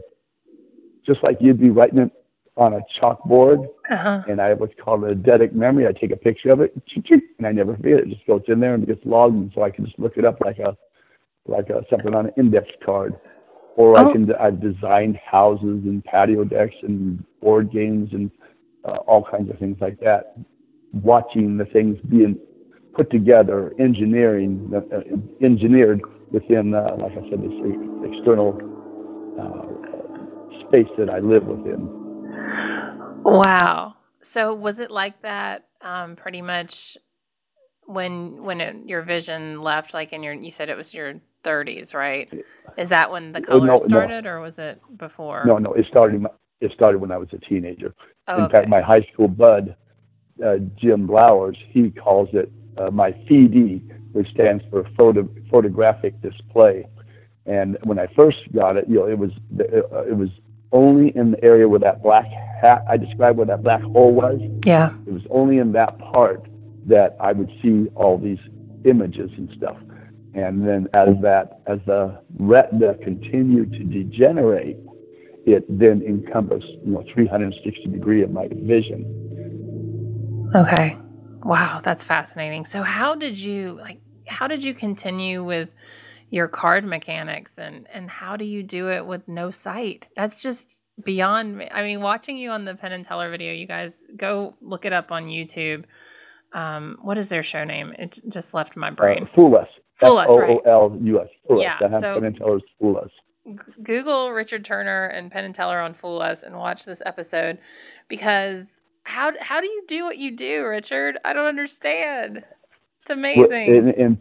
[1.06, 2.12] just like you'd be writing it
[2.56, 4.24] on a chalkboard, uh-huh.
[4.28, 5.88] and I have what's called a eidetic memory.
[5.88, 6.74] I take a picture of it,
[7.38, 8.08] and I never forget it.
[8.08, 10.18] It just goes in there and it gets logged, and so I can just look
[10.18, 10.78] it up like a
[11.46, 13.16] like a, something on an index card.
[13.76, 14.10] Or oh.
[14.10, 18.30] I can I've designed houses and patio decks and board games and
[18.86, 20.36] uh, all kinds of things like that.
[20.94, 22.38] Watching the things being
[22.94, 25.00] put together, engineering uh,
[25.44, 28.60] engineered within, uh, like I said, this external
[29.42, 32.03] uh, space that I live within.
[33.23, 33.95] Wow.
[34.21, 36.97] So was it like that um, pretty much
[37.86, 41.93] when when it, your vision left like in your you said it was your 30s,
[41.93, 42.32] right?
[42.77, 44.29] Is that when the color no, started no.
[44.29, 45.43] or was it before?
[45.45, 46.25] No, no, it started
[46.62, 47.93] it started when I was a teenager.
[48.27, 48.51] Oh, in okay.
[48.53, 49.75] fact, my high school bud
[50.43, 53.82] uh, Jim Blowers, he calls it uh, my PD,
[54.13, 56.88] which stands for photo, photographic display.
[57.45, 60.29] And when I first got it, you know, it was uh, it was
[60.73, 62.25] only in the area where that black
[62.62, 64.39] hat I described where that black hole was.
[64.65, 64.93] Yeah.
[65.07, 66.45] It was only in that part
[66.88, 68.39] that I would see all these
[68.83, 69.77] images and stuff.
[70.33, 74.77] And then as that as the retina continued to degenerate,
[75.45, 79.21] it then encompassed, you know, 360 degree of my vision.
[80.55, 80.97] Okay.
[81.43, 82.65] Wow, that's fascinating.
[82.65, 85.69] So how did you like how did you continue with
[86.34, 90.08] your card mechanics and and how do you do it with no sight?
[90.15, 91.69] That's just beyond me.
[91.72, 94.93] I mean, watching you on the Penn and Teller video, you guys go look it
[94.93, 95.84] up on YouTube.
[96.52, 97.93] Um, what is their show name?
[98.00, 99.28] It just left my brain.
[99.32, 99.67] Uh, Fool Us.
[100.00, 100.28] Fool Us.
[101.48, 102.02] Fool yeah, Us.
[102.02, 103.12] So Penn and Teller's Fool Us.
[103.84, 107.60] Google Richard Turner and Penn and Teller on Fool Us and watch this episode
[108.08, 111.19] because how how do you do what you do, Richard?
[111.24, 112.43] I don't understand.
[113.04, 113.67] It's amazing.
[113.67, 114.17] In, in,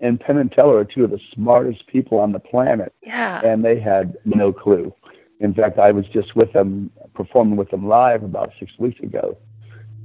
[0.00, 2.94] and Penn and Teller are two of the smartest people on the planet.
[3.02, 3.40] Yeah.
[3.44, 4.94] And they had no clue.
[5.40, 9.36] In fact, I was just with them, performing with them live about six weeks ago.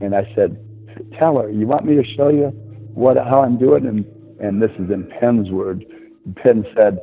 [0.01, 0.57] And I said,
[1.17, 2.47] Teller, you want me to show you
[2.93, 3.85] what how I'm doing?
[3.85, 4.05] And,
[4.39, 5.83] and this is in Penn's words.
[6.35, 6.97] Penn said,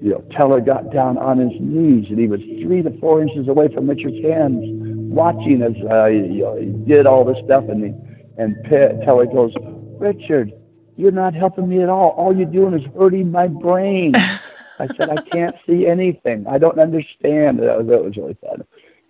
[0.00, 3.48] you know, Teller got down on his knees and he was three to four inches
[3.48, 7.64] away from Richard's hands, watching as uh, you know, he did all this stuff.
[7.68, 7.92] And, he,
[8.42, 9.52] and Penn, Teller goes,
[9.98, 10.52] Richard,
[10.96, 12.10] you're not helping me at all.
[12.10, 14.14] All you're doing is hurting my brain.
[14.78, 16.46] I said, I can't see anything.
[16.46, 17.58] I don't understand.
[17.60, 18.64] That was, that was really fun.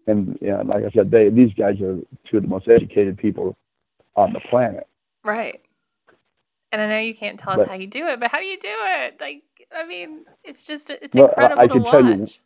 [0.07, 3.17] And you know, like I said, they, these guys are two of the most educated
[3.17, 3.57] people
[4.17, 4.87] on the planet.
[5.25, 5.63] Right.
[6.73, 8.59] And I know you can't tell us how you do it, but how do you
[8.59, 9.21] do it?
[9.21, 9.43] Like,
[9.77, 12.41] I mean, it's just, it's well, incredible I to watch.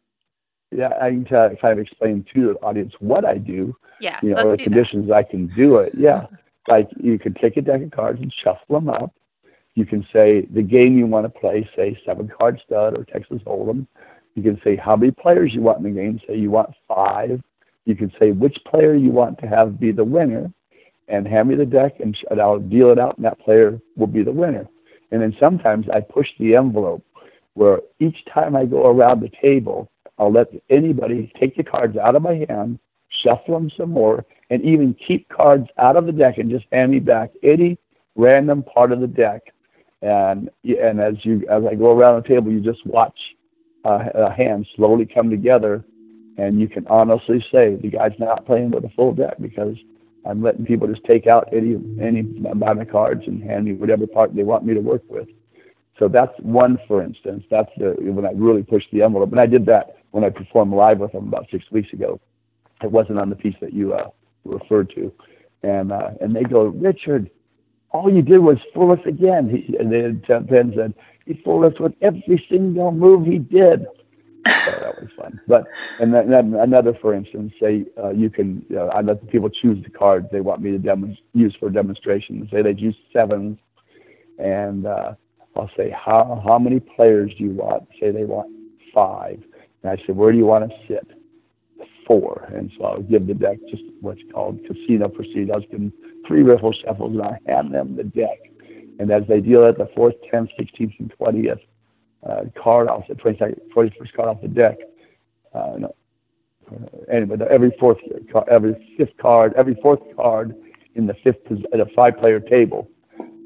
[0.72, 3.76] You, yeah, I can tell, kind of explain to the audience what I do.
[4.00, 5.14] Yeah, you know, the conditions that.
[5.14, 5.94] I can do it.
[5.96, 6.26] Yeah,
[6.68, 9.14] like you can take a deck of cards and shuffle them up,
[9.76, 13.42] you can say the game you want to play, say seven card stud or Texas
[13.46, 13.86] Hold'em.
[14.34, 16.18] You can say how many players you want in the game.
[16.26, 17.42] Say you want five.
[17.84, 20.50] You can say which player you want to have be the winner,
[21.08, 24.24] and hand me the deck, and I'll deal it out, and that player will be
[24.24, 24.66] the winner.
[25.12, 27.04] And then sometimes I push the envelope,
[27.54, 32.16] where each time I go around the table, I'll let anybody take the cards out
[32.16, 32.78] of my hand,
[33.22, 36.92] shuffle them some more, and even keep cards out of the deck and just hand
[36.92, 37.78] me back any
[38.16, 39.52] random part of the deck
[40.02, 43.18] and and as you as I go around the table, you just watch
[43.84, 45.84] uh, a hand slowly come together,
[46.38, 49.76] and you can honestly say the guy's not playing with a full deck because
[50.28, 54.06] I'm letting people just take out any any amount of cards and hand me whatever
[54.06, 55.28] part they want me to work with.
[55.98, 57.44] So that's one, for instance.
[57.50, 60.72] That's the when I really pushed the envelope, and I did that when I performed
[60.72, 62.20] live with them about six weeks ago.
[62.82, 64.10] It wasn't on the piece that you uh,
[64.44, 65.10] referred to,
[65.62, 67.30] and uh, and they go, Richard,
[67.90, 69.48] all you did was fool us again.
[69.50, 70.94] He, and then Penn said,
[71.24, 73.86] he fooled us with every single move he did.
[74.46, 75.40] So that was fun.
[75.48, 75.64] But
[76.00, 78.64] and then, then another, for instance, say uh, you can.
[78.68, 81.68] You know, I let the people choose the cards they want me to use for
[81.68, 82.48] demonstration.
[82.52, 83.58] Say they choose sevens,
[84.38, 85.14] and uh,
[85.56, 87.88] I'll say how how many players do you want?
[88.00, 88.52] Say they want
[88.94, 89.42] five,
[89.82, 91.08] and I said where do you want to sit?
[92.06, 95.54] Four, and so I'll give the deck just what's called casino procedure.
[95.54, 95.64] I was
[96.26, 98.38] three riffle shuffles and I hand them the deck.
[98.98, 101.60] And as they deal out the fourth, 10th, 16th, and 20th
[102.28, 104.78] uh, card off the 22nd, 41st card off the deck,
[105.54, 105.94] uh, no,
[106.72, 107.98] uh, anyway, every fourth,
[108.50, 110.54] every fifth card, every fourth card
[110.94, 112.90] in the fifth at a five-player table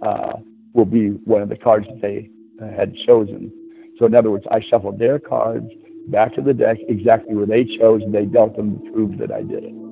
[0.03, 0.35] uh,
[0.73, 2.31] will be one of the cards that they
[2.63, 3.53] uh, had chosen.
[3.99, 5.69] So in other words, I shuffled their cards,
[6.09, 9.31] back to the deck exactly where they chose, and they dealt them to prove that
[9.31, 9.90] I did it.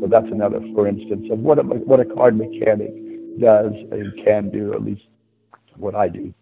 [0.00, 2.90] So that's another, for instance, of what a, what a card mechanic
[3.40, 5.02] does and can do, at least
[5.76, 6.32] what I do.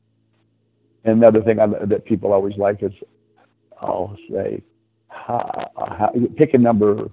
[1.05, 2.93] And another thing I, that people always like is
[3.81, 4.63] I'll say,
[6.37, 7.09] pick a number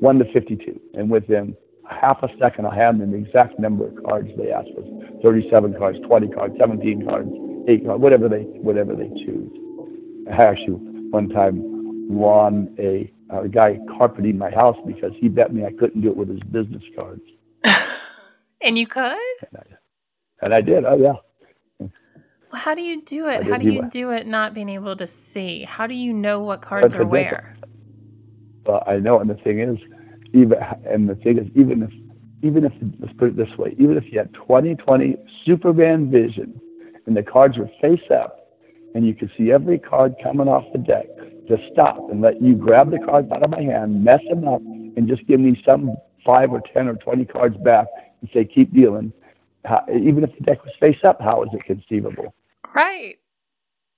[0.00, 1.56] 1 to 52, and within
[1.88, 4.82] half a second, I'll have them the exact number of cards they ask for
[5.22, 7.30] 37 cards, 20 cards, 17 cards,
[7.68, 9.50] 8 cards, whatever they, whatever they choose.
[10.30, 10.74] I actually,
[11.10, 11.62] one time,
[12.08, 16.16] won a, a guy carpeting my house because he bet me I couldn't do it
[16.16, 17.22] with his business cards.
[18.60, 19.18] and you could?
[19.42, 19.62] And I,
[20.42, 20.84] and I did.
[20.84, 21.14] Oh, yeah.
[22.52, 23.46] Well, how do you do it?
[23.48, 25.64] How do you do it not being able to see?
[25.64, 27.56] How do you know what cards are where?
[28.64, 29.78] Well, I know, and the thing is,
[30.32, 31.90] even and the thing is, even if
[32.42, 36.60] even if let's put it this way, even if you had 20/20 Superman vision,
[37.06, 38.48] and the cards were face up,
[38.94, 41.06] and you could see every card coming off the deck,
[41.48, 44.60] to stop and let you grab the cards out of my hand, mess them up,
[44.62, 47.86] and just give me some five or ten or 20 cards back
[48.20, 49.12] and say, keep dealing.
[49.64, 52.34] How, even if the deck was face up, how is it conceivable?
[52.74, 53.18] Right.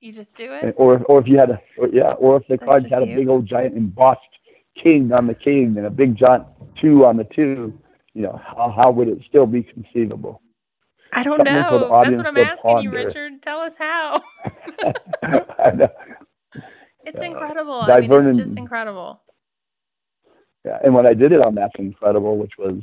[0.00, 0.74] You just do it.
[0.76, 3.06] or or if you had a or, yeah, or if the That's cards had a
[3.06, 3.16] you.
[3.16, 4.20] big old giant embossed
[4.80, 6.44] king on the king and a big giant
[6.80, 7.72] two on the two,
[8.14, 10.40] you know, how how would it still be conceivable?
[11.12, 12.00] I don't Something know.
[12.04, 12.82] That's what I'm asking ponder.
[12.82, 13.42] you, Richard.
[13.42, 14.22] Tell us how.
[15.22, 15.88] I know.
[17.08, 17.80] It's uh, incredible.
[17.80, 19.22] I mean, it's just incredible.
[20.64, 22.82] Yeah, and when I did it on That's Incredible, which was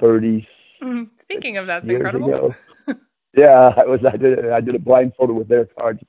[0.00, 0.46] 30.
[0.82, 1.02] Mm-hmm.
[1.14, 2.54] Speaking of That's Incredible.
[3.36, 4.00] yeah, I was.
[4.04, 4.44] I did it.
[4.46, 6.00] I did it blindfolded with their cards,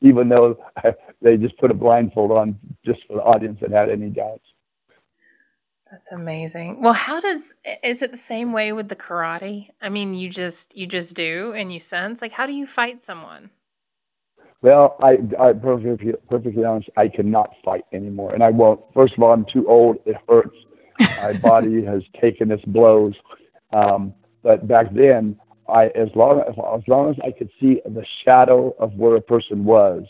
[0.00, 3.90] even though I, they just put a blindfold on just for the audience that had
[3.90, 4.44] any doubts.
[5.90, 6.82] That's amazing.
[6.82, 9.68] Well, how does is it the same way with the karate?
[9.80, 13.02] I mean, you just you just do and you sense like how do you fight
[13.02, 13.50] someone?
[14.62, 18.80] Well, I, I perfectly, perfectly honest, I cannot fight anymore, and I won't.
[18.92, 19.96] First of all, I'm too old.
[20.04, 20.56] It hurts.
[20.98, 23.14] My body has taken its blows.
[23.72, 25.36] Um, but back then,
[25.68, 29.20] I as long as as long as I could see the shadow of where a
[29.20, 30.04] person was,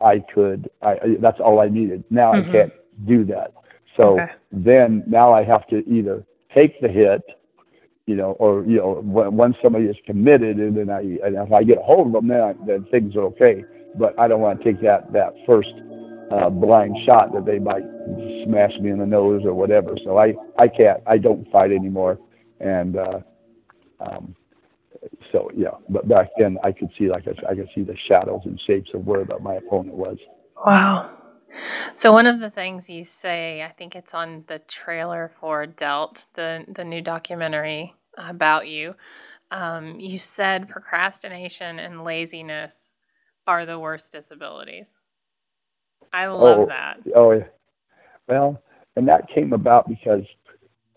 [0.00, 0.70] I could.
[0.80, 2.04] I, I that's all I needed.
[2.10, 2.50] Now mm-hmm.
[2.50, 2.72] I can't
[3.06, 3.52] do that.
[3.96, 4.32] So okay.
[4.52, 7.22] then now I have to either take the hit,
[8.06, 11.62] you know, or you know, when somebody is committed, and then I, and if I
[11.62, 13.64] get a hold of them, then I, then things are okay.
[13.98, 15.70] But I don't want to take that that first
[16.32, 17.84] uh, blind shot that they might
[18.44, 19.96] smash me in the nose or whatever.
[20.04, 21.00] So I I can't.
[21.06, 22.18] I don't fight anymore,
[22.60, 23.20] and uh,
[24.00, 24.34] um,
[25.32, 25.76] so yeah.
[25.88, 28.90] But back then I could see like I, I could see the shadows and shapes
[28.94, 30.18] of where my opponent was.
[30.64, 31.10] Wow.
[31.94, 36.26] So one of the things you say, I think it's on the trailer for Dealt,
[36.34, 38.94] the the new documentary about you.
[39.50, 42.92] Um, you said procrastination and laziness
[43.46, 45.02] are the worst disabilities.
[46.12, 47.00] I love oh, that.
[47.14, 47.44] Oh, yeah.
[48.28, 48.62] Well,
[48.96, 50.24] and that came about because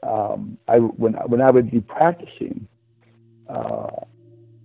[0.03, 2.67] um, I when when I would be practicing,
[3.49, 3.87] uh,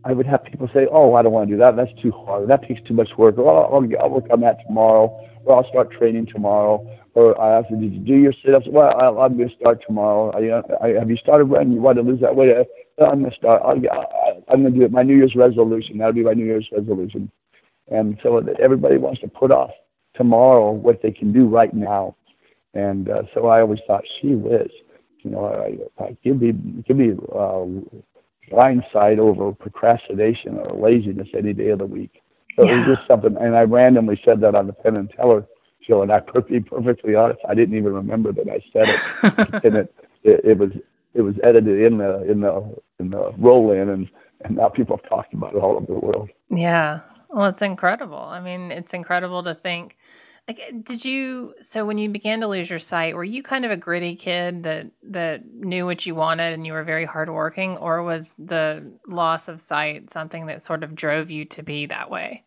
[0.05, 1.77] I would have people say, "Oh, I don't want to do that.
[1.77, 2.49] That's too hard.
[2.49, 3.39] That takes too much work.
[3.39, 5.07] Or I'll, I'll, work on that tomorrow.
[5.45, 8.95] Or I'll start training tomorrow." Or I ask them, "Did you do your sit-ups?" Well,
[8.99, 10.31] I, I'm going to start tomorrow.
[10.31, 11.73] I, I, have you started running?
[11.73, 12.55] You want to lose that weight?
[12.99, 13.63] I'm going to start.
[13.65, 14.93] I'll, I, I'm going to do it.
[14.93, 15.99] My New Year's resolution.
[15.99, 17.31] That'll be my New Year's resolution.
[17.89, 19.71] And so everybody wants to put off
[20.15, 22.17] tomorrow what they can do right now.
[22.75, 24.71] And uh, so I always thought, she whiz,
[25.23, 26.53] you know, I, I, give me
[26.87, 27.67] give me uh,
[28.53, 32.23] hindsight over procrastination or laziness any day of the week.
[32.57, 32.73] So yeah.
[32.73, 35.47] it was just something, and I randomly said that on the Penn and Teller
[35.87, 39.65] show, and I, to be perfectly honest, I didn't even remember that I said it,
[39.65, 40.71] and it, it, it was
[41.15, 44.11] it was edited in the in the in the roll in, and
[44.43, 46.31] and now people have talked about it all over the world.
[46.51, 48.19] Yeah, well, it's incredible.
[48.19, 49.97] I mean, it's incredible to think.
[50.49, 51.55] Like, eh, did you?
[51.63, 54.65] So when you began to lose your sight, were you kind of a gritty kid
[54.65, 59.49] that that knew what you wanted and you were very hardworking, or was the loss
[59.49, 62.45] of sight something that sort of drove you to be that way?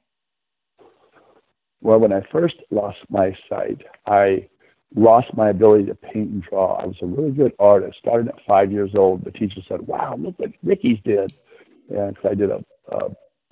[1.81, 4.47] Well, when I first lost my sight, I
[4.95, 6.75] lost my ability to paint and draw.
[6.75, 7.97] I was a really good artist.
[7.99, 9.25] Started at five years old.
[9.25, 11.33] The teacher said, "Wow, look what Ricky's did,"
[11.89, 13.09] and I did a, a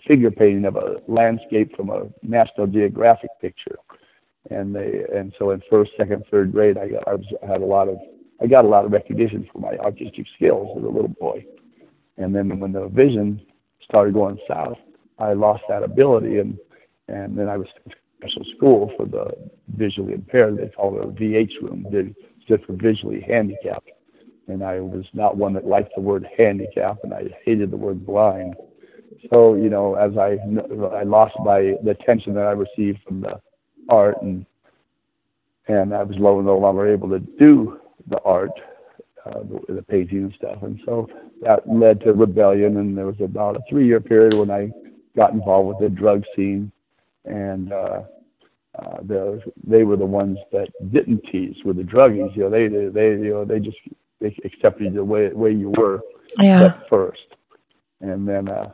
[0.08, 3.78] figure painting of a landscape from a National Geographic picture.
[4.50, 7.66] And they and so in first, second, third grade, I got I, was, had a
[7.66, 7.98] lot of
[8.42, 11.46] I got a lot of recognition for my artistic skills as a little boy.
[12.18, 13.42] And then when the vision
[13.84, 14.78] started going south,
[15.20, 16.58] I lost that ability, and
[17.08, 19.32] and then I was in special school for the
[19.76, 20.58] visually impaired.
[20.58, 21.86] They call it a VH room.
[21.92, 22.14] They
[22.44, 23.90] stood for visually handicapped.
[24.48, 28.06] And I was not one that liked the word handicap, and I hated the word
[28.06, 28.56] blind
[29.30, 30.38] so you know as i
[30.96, 33.40] i lost my the attention that i received from the
[33.90, 34.46] art and
[35.68, 38.52] and I was no longer able to do the art,
[39.26, 40.64] uh, the, the painting and stuff.
[40.64, 41.08] And so
[41.42, 42.78] that led to rebellion.
[42.78, 44.72] And there was about a three-year period when I
[45.16, 46.72] got involved with the drug scene,
[47.26, 48.02] and uh,
[48.80, 52.36] uh, the, they were the ones that didn't tease with the druggies.
[52.36, 53.78] You know, they they you know they just
[54.20, 56.02] they accepted you the way way you were
[56.40, 56.64] yeah.
[56.64, 57.36] at first,
[58.00, 58.72] and then uh,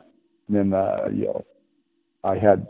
[0.48, 1.44] then uh, you know
[2.24, 2.66] I had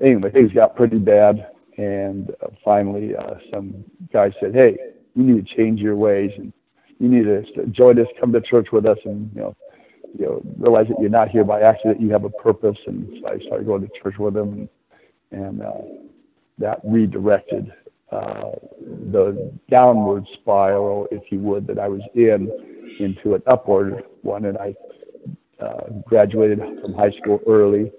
[0.00, 4.76] anyway things got pretty bad, and uh, finally uh, some guy said, "Hey,
[5.14, 6.52] you need to change your ways and
[6.98, 9.56] you need to join us, come to church with us, and you know."
[10.18, 11.98] You know, realize that you're not here by accident.
[11.98, 14.68] You have a purpose, and so I started going to church with them,
[15.30, 15.80] and, and uh,
[16.58, 17.72] that redirected
[18.10, 18.50] uh,
[19.10, 22.50] the downward spiral, if you would, that I was in
[23.00, 24.44] into an upward one.
[24.44, 24.74] And I
[25.60, 27.90] uh, graduated from high school early,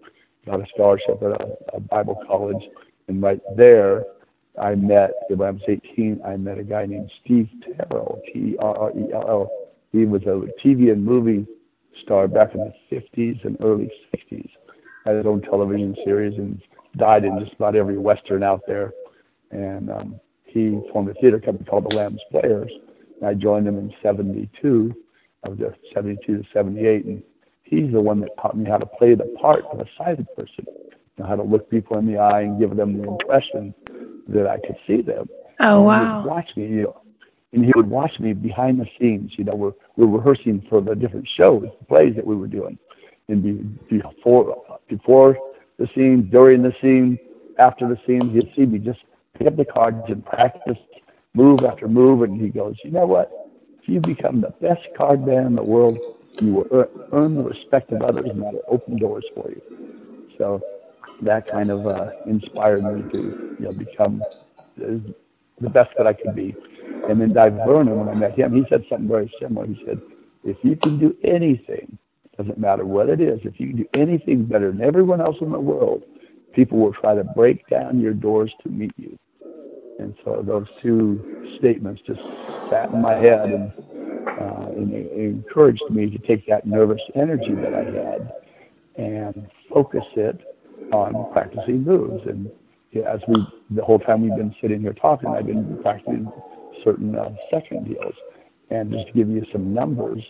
[0.46, 2.64] got a scholarship at a, a Bible college,
[3.08, 4.04] and right there,
[4.62, 8.78] I met, when I was 18, I met a guy named Steve Terrell, T R
[8.78, 9.52] R E L L.
[9.92, 11.48] He was a TV and movie
[12.02, 14.50] star back in the 50s and early 60s.
[15.06, 16.62] Had his own television series and
[16.98, 18.94] died in just about every Western out there.
[19.52, 22.72] And um, he formed a theater company called the Lambs Players.
[23.20, 24.94] And I joined him in 72,
[25.44, 27.06] of the 72 to 78.
[27.06, 27.24] And
[27.74, 30.66] he's the one that taught me how to play the part of a sighted person,
[30.68, 33.74] you know, how to look people in the eye and give them the impression
[34.28, 35.28] that I could see them.
[35.60, 36.22] Oh, and wow.
[36.22, 37.02] He would watch me, you know,
[37.54, 39.32] and he would watch me behind the scenes.
[39.38, 42.78] You know, we're, we're rehearsing for the different shows, the plays that we were doing.
[43.30, 45.38] And be, before, before
[45.78, 47.18] the scene, during the scene,
[47.58, 48.30] after the scene.
[48.30, 49.00] He'd see me just
[49.38, 50.78] pick up the cards and practice
[51.34, 53.32] move after move, and he goes, "You know what?
[53.82, 55.98] If you become the best card man in the world,
[56.42, 56.68] you will
[57.14, 59.62] earn the respect of others, and that'll open doors for you."
[60.38, 60.62] So
[61.22, 63.20] that kind of uh, inspired me to
[63.60, 64.22] you know become
[64.78, 66.56] the best that I could be.
[67.10, 69.68] And then Dai Vernon, when I met him, he said something very similar.
[69.68, 70.02] He said,
[70.44, 71.98] "If you can do anything
[72.38, 73.40] doesn't matter what it is.
[73.44, 76.04] If you can do anything better than everyone else in the world,
[76.54, 79.18] people will try to break down your doors to meet you.
[80.00, 81.24] And so those two
[81.60, 82.22] statements just
[82.70, 83.74] sat in my head and,
[84.40, 88.32] uh, and it encouraged me to take that nervous energy that I had
[88.96, 90.40] and focus it
[90.92, 92.24] on practicing moves.
[92.28, 92.50] And
[93.06, 93.36] as we,
[93.72, 96.32] the whole time we've been sitting here talking, I've been practicing
[96.84, 98.14] certain uh, second deals.
[98.70, 100.22] And just to give you some numbers,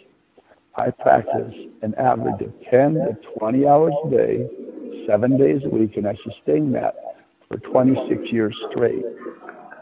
[0.75, 4.49] I practice an average of 10 to 20 hours a day,
[5.07, 6.95] seven days a week, and I sustained that
[7.47, 9.05] for 26 years straight.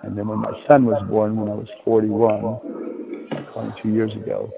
[0.04, 3.01] And then when my son was born, when I was 41,
[3.32, 4.52] 22 years ago,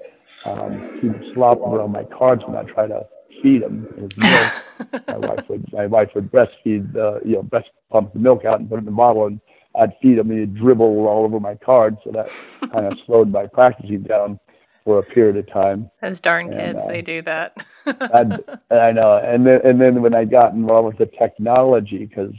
[0.44, 3.06] um, he would slop around my cards when I try to
[3.42, 5.06] feed him his milk.
[5.08, 8.60] my wife would my wife would breastfeed the you know breast pump the milk out
[8.60, 9.40] and put it in the bottle, and
[9.74, 10.30] I'd feed him.
[10.30, 12.30] And he'd dribble all over my cards, so that
[12.70, 14.40] kind of slowed my practicing down
[14.84, 15.90] for a period of time.
[16.02, 17.66] Those darn kids, uh, they do that.
[17.86, 19.16] I know.
[19.16, 22.34] And then, and then when I got involved with the technology, because,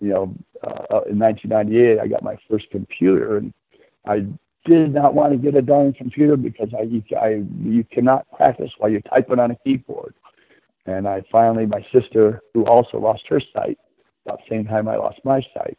[0.00, 3.54] you know, uh, in 1998, I got my first computer and
[4.06, 4.26] I
[4.64, 8.70] did not want to get a darn computer because I, you, I, you cannot practice
[8.78, 10.14] while you're typing on a keyboard.
[10.86, 13.78] And I finally, my sister, who also lost her sight,
[14.26, 15.78] about the same time I lost my sight,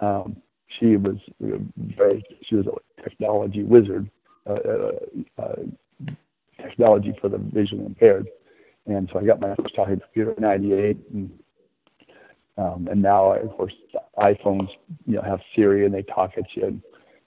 [0.00, 0.36] um,
[0.78, 1.16] she was
[1.76, 4.10] very, she was a technology wizard
[4.46, 4.92] uh, uh,
[5.42, 6.12] uh,
[6.60, 8.28] technology for the visually impaired.
[8.86, 11.38] And so I got my first talking computer in '98, and
[12.58, 13.72] um, and now of course
[14.18, 14.68] iPhones
[15.06, 16.82] you know have Siri and they talk at you, and,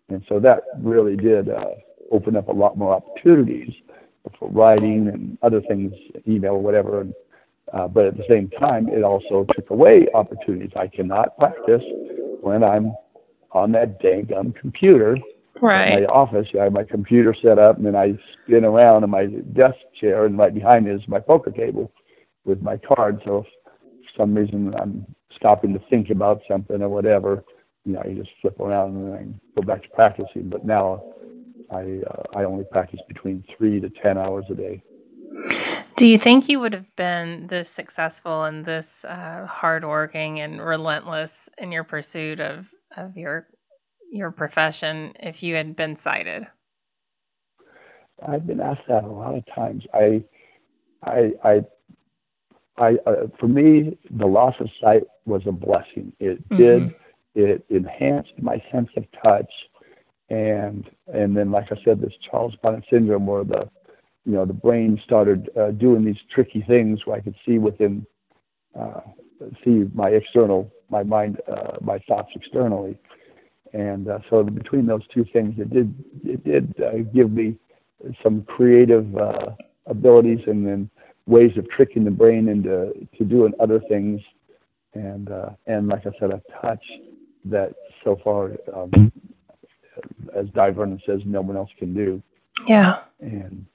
[0.10, 1.66] and so that really did uh,
[2.12, 3.74] open up a lot more opportunities
[4.40, 5.94] for writing and other things,
[6.28, 7.02] email or whatever.
[7.02, 7.14] And,
[7.74, 10.72] uh, but at the same time, it also took away opportunities.
[10.76, 11.84] I cannot practice
[12.42, 12.94] when I'm
[13.52, 15.18] on that dang computer
[15.62, 16.02] right.
[16.02, 16.48] my office.
[16.60, 20.26] I have my computer set up, and then I spin around in my desk chair,
[20.26, 21.92] and right behind me is my poker table
[22.46, 23.22] with my cards.
[23.26, 23.46] So if
[24.16, 25.06] for some reason I'm
[25.36, 27.44] stopping to think about something or whatever,
[27.88, 30.50] you know, you just flip around and then go back to practicing.
[30.50, 31.02] But now
[31.72, 34.84] I uh, I only practice between three to ten hours a day.
[35.96, 41.50] Do you think you would have been this successful and this uh, hardworking and relentless
[41.58, 43.48] in your pursuit of, of your
[44.12, 46.48] your profession if you had been sighted?
[48.28, 49.84] I've been asked that a lot of times.
[49.94, 50.24] I,
[51.04, 51.62] I, I,
[52.78, 56.12] I uh, for me, the loss of sight was a blessing.
[56.20, 56.58] It mm-hmm.
[56.58, 56.96] did.
[57.38, 59.52] It enhanced my sense of touch,
[60.32, 63.70] and and then, like I said, this Charles Bonnet syndrome, where the,
[64.26, 68.08] you know, the brain started uh, doing these tricky things where I could see within,
[68.80, 69.02] uh,
[69.64, 72.98] see my external, my mind, uh, my thoughts externally
[73.74, 75.94] And uh, so between those two things, it did
[76.26, 77.58] it did uh, give me
[78.24, 79.52] some creative uh,
[79.88, 80.90] abilities and then
[81.28, 84.22] ways of tricking the brain into to doing other things.
[84.96, 85.30] And
[85.68, 86.84] and like I said, a touch
[87.52, 89.12] that so far, um,
[90.36, 92.22] as Dai Vernon says, no one else can do.
[92.68, 93.00] Yeah.
[93.22, 93.66] And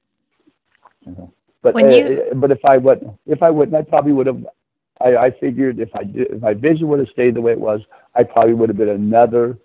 [1.07, 4.13] you know, but When uh, you- but if I would if I wouldn't, I probably
[4.13, 4.47] would have.
[5.01, 7.61] I, I figured if I did, if my vision would have stayed the way it
[7.61, 7.81] was,
[8.15, 9.59] I probably would have been another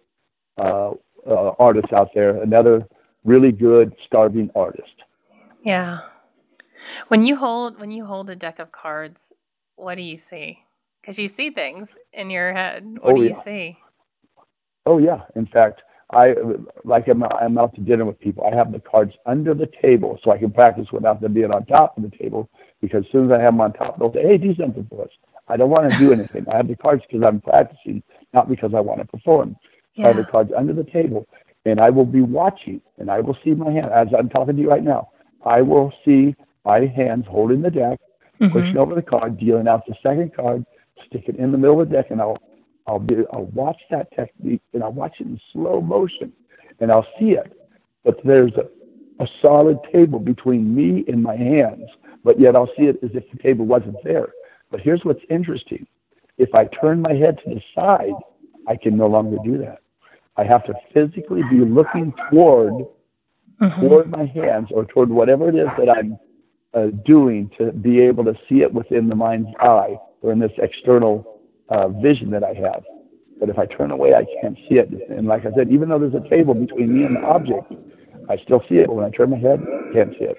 [0.58, 0.91] uh,
[1.30, 2.88] uh, artist out there, another
[3.26, 4.89] really good starving artist.
[5.64, 6.01] Yeah.
[7.10, 9.34] When you hold when you hold a deck of cards,
[9.76, 10.60] what do you see?
[11.01, 12.86] Because you see things in your head.
[13.01, 13.41] What Oh, do you yeah.
[13.43, 13.78] see?
[14.88, 15.22] Oh yeah.
[15.36, 15.82] In fact,
[16.12, 16.34] I
[16.86, 18.46] like I'm, I'm out to dinner with people.
[18.50, 21.66] I have the cards under the table so I can practice without them being on
[21.66, 22.50] top of the table.
[22.82, 25.04] Because as soon as I have them on top, they'll say, "Hey, do something for
[25.04, 25.10] us."
[25.50, 26.46] I don't want to do anything.
[26.52, 28.02] I have the cards because I'm practicing,
[28.34, 29.58] not because I want to perform.
[29.98, 31.28] I have the cards under the table,
[31.66, 34.62] and I will be watching, and I will see my hand as I'm talking to
[34.62, 35.10] you right now.
[35.46, 36.36] I will see
[36.66, 38.00] my hands holding the deck,
[38.40, 38.52] Mhm.
[38.52, 40.66] pushing over the card, dealing out the second card,
[41.06, 42.38] stick it in the middle of the deck, and I'll
[42.88, 46.32] I'll be I'll watch that technique and I'll watch it in slow motion,
[46.80, 47.54] and I'll see it.
[48.04, 51.90] But there's a, a solid table between me and my hands,
[52.24, 54.30] but yet I'll see it as if the table wasn't there.
[54.72, 55.86] But here's what's interesting:
[56.38, 58.14] if I turn my head to the side,
[58.68, 59.80] I can no longer do that.
[60.38, 62.74] I have to physically be looking toward
[63.60, 63.80] Mhm.
[63.80, 66.18] toward my hands or toward whatever it is that I'm
[66.74, 70.52] uh, doing to be able to see it within the mind's eye or in this
[70.60, 71.37] external
[71.70, 72.84] uh, vision that I have.
[73.39, 74.89] But if I turn away, I can't see it.
[75.09, 77.72] And like I said, even though there's a table between me and the object,
[78.30, 78.88] I still see it.
[78.88, 80.38] But when I turn my head, I can't see it.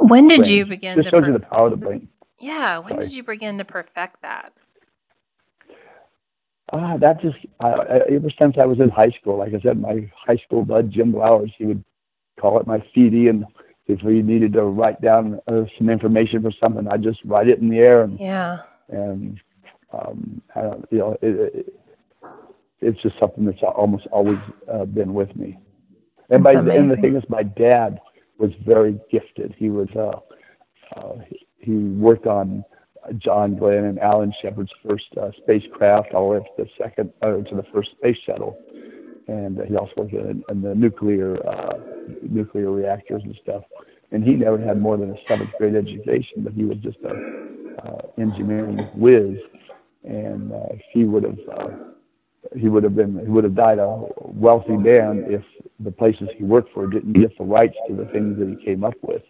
[0.00, 0.50] When did Brain.
[0.56, 2.08] you begin This to shows you the power of the brain.
[2.38, 3.04] Yeah, when Sorry.
[3.04, 4.52] did you begin to perfect that?
[6.72, 9.38] Ah, that just uh, uh, ever since I was in high school.
[9.38, 11.84] Like I said, my high school bud Jim Blowers, he would
[12.40, 13.44] call it my CD, and
[13.88, 17.58] if we needed to write down uh, some information for something, I'd just write it
[17.58, 18.60] in the air, and Yeah.
[18.90, 19.40] And
[19.92, 21.74] um, I don't, you know, it, it,
[22.80, 24.38] it's just something that's almost always
[24.72, 25.58] uh, been with me.
[26.30, 28.00] And That's my and the thing is, my dad
[28.38, 29.54] was very gifted.
[29.58, 30.20] He was uh,
[30.96, 31.16] uh,
[31.58, 32.64] he, worked on
[33.18, 37.12] John Glenn and Alan Shepard's first uh, spacecraft, all the way up to the second,
[37.22, 38.58] uh, to the first space shuttle,
[39.28, 41.78] and he also worked in, in the nuclear uh,
[42.22, 43.62] nuclear reactors and stuff.
[44.12, 47.14] And he never had more than a seventh grade education, but he was just a
[47.86, 49.38] uh, engineering whiz,
[50.04, 51.68] and uh, he would have uh,
[52.56, 55.42] he would have been he would have died a wealthy man if
[55.78, 58.84] the places he worked for didn't get the rights to the things that he came
[58.84, 59.22] up with.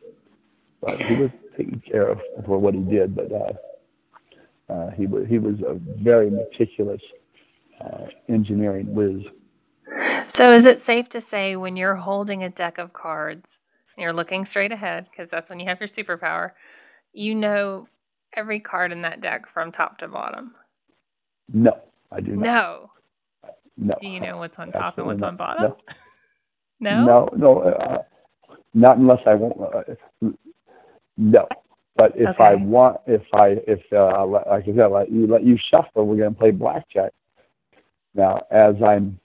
[0.80, 3.14] But he was taken care of for what he did.
[3.14, 7.02] But uh, uh, he was he was a very meticulous
[7.80, 9.22] uh, engineering whiz.
[10.28, 13.58] So is it safe to say when you're holding a deck of cards
[13.96, 16.52] you're looking straight ahead, because that's when you have your superpower,
[17.12, 17.88] you know
[18.34, 20.54] every card in that deck from top to bottom?
[21.52, 21.76] No,
[22.12, 22.44] I do not.
[22.44, 22.90] No.
[23.76, 23.94] No.
[24.00, 25.28] Do you know what's on top and what's not.
[25.28, 25.62] on bottom?
[25.62, 25.76] No.
[26.82, 27.04] No?
[27.04, 27.98] No, no, uh,
[28.72, 29.54] not unless I want.
[29.60, 30.28] Uh,
[31.18, 31.46] no,
[31.94, 35.58] but if I want, if I, if uh, like I said, let you let you
[35.70, 37.12] shuffle, we're going to play blackjack.
[38.14, 39.20] Now, as I'm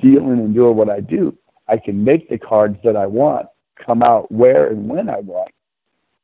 [0.00, 1.36] dealing and doing what I do,
[1.68, 3.46] I can make the cards that I want
[3.84, 5.52] come out where and when I want,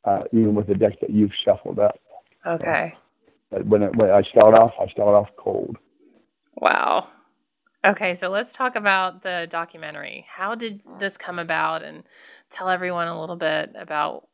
[0.05, 1.99] uh, even with the deck that you've shuffled up.
[2.47, 2.95] Okay.
[3.51, 5.77] But when, it, when I start off, I start off cold.
[6.57, 7.09] Wow.
[7.85, 10.25] Okay, so let's talk about the documentary.
[10.29, 12.05] How did this come about and
[12.51, 14.29] tell everyone a little bit about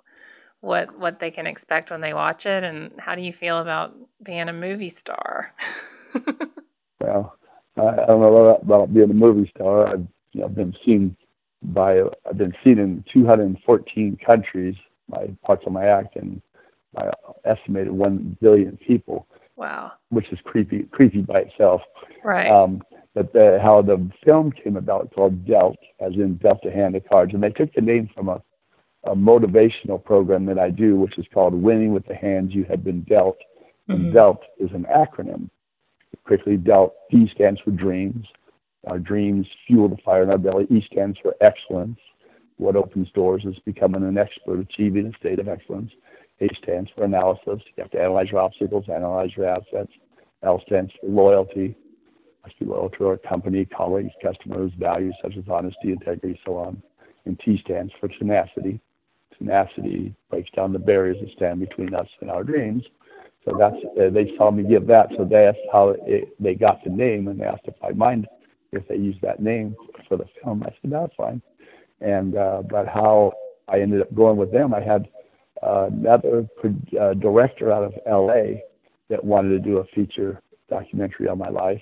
[0.61, 3.95] what what they can expect when they watch it and how do you feel about
[4.23, 5.55] being a movie star?
[7.01, 7.39] Well,
[7.77, 9.89] I, I don't know about, about being a movie star.
[9.89, 11.17] I've you know, been seen
[11.63, 14.75] by I've been seen in 214 countries
[15.09, 16.41] by parts of my act and
[16.95, 17.11] by
[17.45, 19.93] estimated one billion people, wow.
[20.11, 21.83] which is creepy creepy by itself.
[22.25, 22.51] Right.
[22.51, 22.83] Um,
[23.15, 27.09] but the, how the film came about called Dealt, as in dealt a hand of
[27.09, 28.41] cards, and they took the name from a,
[29.05, 32.85] a motivational program that I do, which is called Winning with the Hands You Have
[32.85, 33.39] Been Dealt.
[33.89, 34.13] And Mhm.
[34.13, 35.49] DELT is an acronym.
[36.25, 38.27] Quickly, Dealt D stands for dreams.
[38.87, 40.67] Our dreams fuel the fire in our belly.
[40.71, 41.99] E stands for excellence.
[42.57, 45.91] What opens doors is becoming an expert, achieving a state of excellence.
[46.41, 47.61] A stands for analysis.
[47.77, 49.93] You have to analyze your obstacles, analyze your assets.
[50.43, 51.77] L stands for loyalty.
[52.45, 56.81] Must be loyal to our company, colleagues, customers, values such as honesty, integrity, so on.
[57.25, 58.81] And T stands for tenacity.
[59.37, 62.85] Tenacity breaks down the barriers that stand between us and our dreams.
[63.45, 65.09] so that's uh, they saw me give that.
[65.17, 68.27] So that's how it, they got the name, and they asked if I mind
[68.73, 69.75] if they use that name
[70.09, 70.63] for the film.
[70.63, 71.41] I said that's fine.
[72.01, 73.33] And uh, but how
[73.69, 75.09] I ended up going with them, I had
[75.63, 76.49] uh, another
[77.01, 78.63] uh, director out of L.A.
[79.09, 80.41] that wanted to do a feature
[80.71, 81.81] documentary on my life,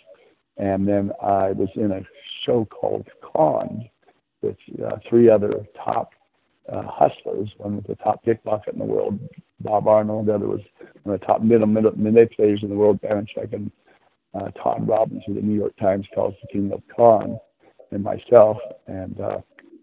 [0.57, 2.01] and then I was in a
[2.45, 3.89] show called Con
[4.43, 6.11] with uh, three other top
[6.73, 7.51] uh, hustlers.
[7.59, 9.19] One was the top pickpocket in the world,
[9.61, 10.25] Bob Arno.
[10.25, 10.61] The other was
[11.03, 13.71] one of the top middle, middle manipulators in the world, Banachek, and
[14.37, 17.39] uh, Todd Robbins, who the New York Times calls the king of con,
[17.91, 19.39] and myself, and uh,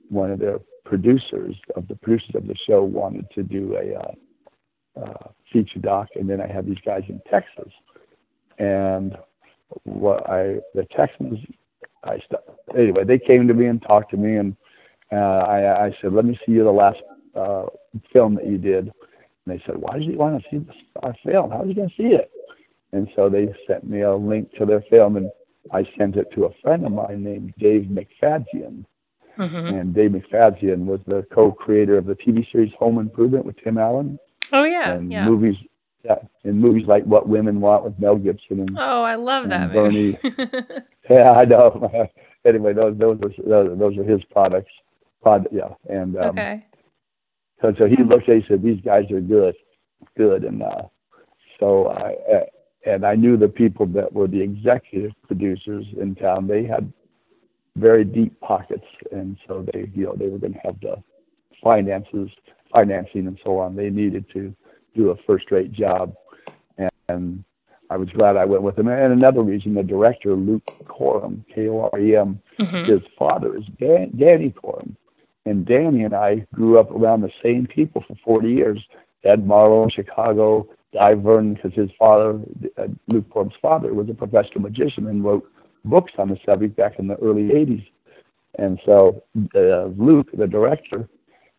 [0.10, 5.04] one of their producers of the producers of the show wanted to do a uh,
[5.06, 7.72] uh, feature doc, and then I had these guys in Texas,
[8.60, 9.18] and
[9.84, 11.40] what I the Texans,
[12.04, 12.42] I st-
[12.78, 14.56] anyway they came to me and talked to me, and
[15.12, 17.00] uh, I, I said, let me see the last
[17.36, 17.66] uh,
[18.12, 18.94] film that you did, and
[19.48, 20.66] they said, why did you want to see
[21.02, 21.52] our film?
[21.52, 22.32] How are you going to see it?
[22.94, 25.30] And so they sent me a link to their film, and
[25.72, 28.86] I sent it to a friend of mine named Dave McFadzean.
[29.38, 29.56] Mm-hmm.
[29.56, 34.20] And Dave McFadzean was the co-creator of the TV series Home Improvement with Tim Allen.
[34.52, 35.28] Oh yeah, and yeah.
[35.28, 35.56] movies,
[36.04, 39.74] yeah, in movies like What Women Want with Mel Gibson and oh, I love that
[39.74, 40.20] movie.
[41.10, 42.08] yeah, I know.
[42.46, 44.72] anyway, those those are those, those are his products.
[45.24, 46.64] Product, yeah, and um, okay.
[47.62, 49.56] So so he looked at, he said, these guys are good,
[50.16, 50.84] good, and uh,
[51.60, 52.44] so I
[52.86, 56.48] and I knew the people that were the executive producers in town.
[56.48, 56.92] They had
[57.76, 61.02] very deep pockets, and so they, you know, they were going to have the
[61.64, 62.30] finances,
[62.72, 63.76] financing, and so on.
[63.76, 64.54] They needed to
[64.96, 66.14] do a first-rate job,
[67.10, 67.44] and,
[67.90, 68.88] I was glad I went with them.
[68.88, 72.92] And another reason, the director Luke Korem, K-O-R-E-M, mm-hmm.
[72.92, 74.96] his father is Dan, Danny Korem,
[75.46, 78.80] and Danny and I grew up around the same people for 40 years.
[79.24, 82.40] Ed Marlo Chicago, Dai Vernon, because his father,
[82.78, 85.50] uh, Luke Forbes' father, was a professional magician and wrote
[85.86, 87.86] books on the subject back in the early 80s.
[88.60, 89.24] And so
[89.56, 91.10] uh, Luke, the director,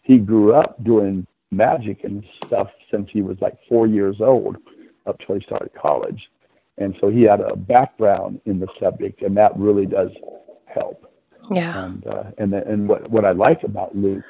[0.02, 4.56] he grew up doing magic and stuff since he was like four years old
[5.06, 6.28] up till he started college.
[6.78, 10.10] And so he had a background in the subject, and that really does
[10.66, 11.10] help.
[11.50, 11.84] Yeah.
[11.84, 14.24] And uh, and the, and what what I like about Luke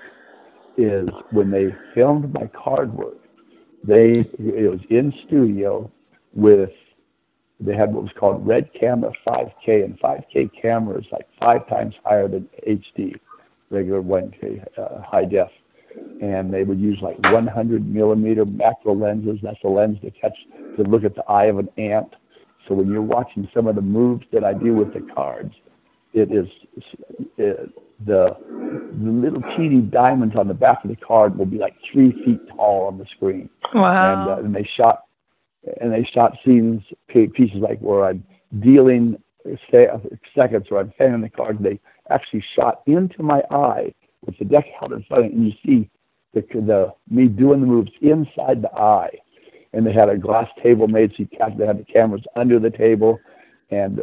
[0.76, 3.16] is when they filmed my card work,
[3.87, 5.91] they it was in studio
[6.35, 6.70] with
[7.61, 11.95] they had what was called red camera 5K, and 5K camera is like five times
[12.05, 13.14] higher than HD,
[13.70, 15.49] regular 1K uh, high def.
[16.20, 19.39] And they would use like 100 millimeter macro lenses.
[19.43, 20.37] That's a lens to catch
[20.76, 22.09] to look at the eye of an ant.
[22.66, 25.55] So when you're watching some of the moves that I do with the cards,
[26.14, 26.48] it is
[27.36, 27.70] it,
[28.06, 28.36] the
[29.02, 32.40] the little teeny diamonds on the back of the card will be like three feet
[32.48, 33.50] tall on the screen.
[33.74, 34.12] Wow!
[34.12, 35.04] And, uh, and they shot
[35.80, 38.24] and they shot scenes pieces like where I'm
[38.60, 39.16] dealing
[39.70, 41.58] seconds where I'm fanning the card.
[41.60, 43.92] They actually shot into my eye
[44.24, 45.90] with the deck held in front of it, and you see
[46.32, 49.10] the the me doing the moves inside the eye.
[49.72, 51.56] And they had a glass table made so you catch.
[51.58, 53.18] They had the cameras under the table,
[53.70, 54.02] and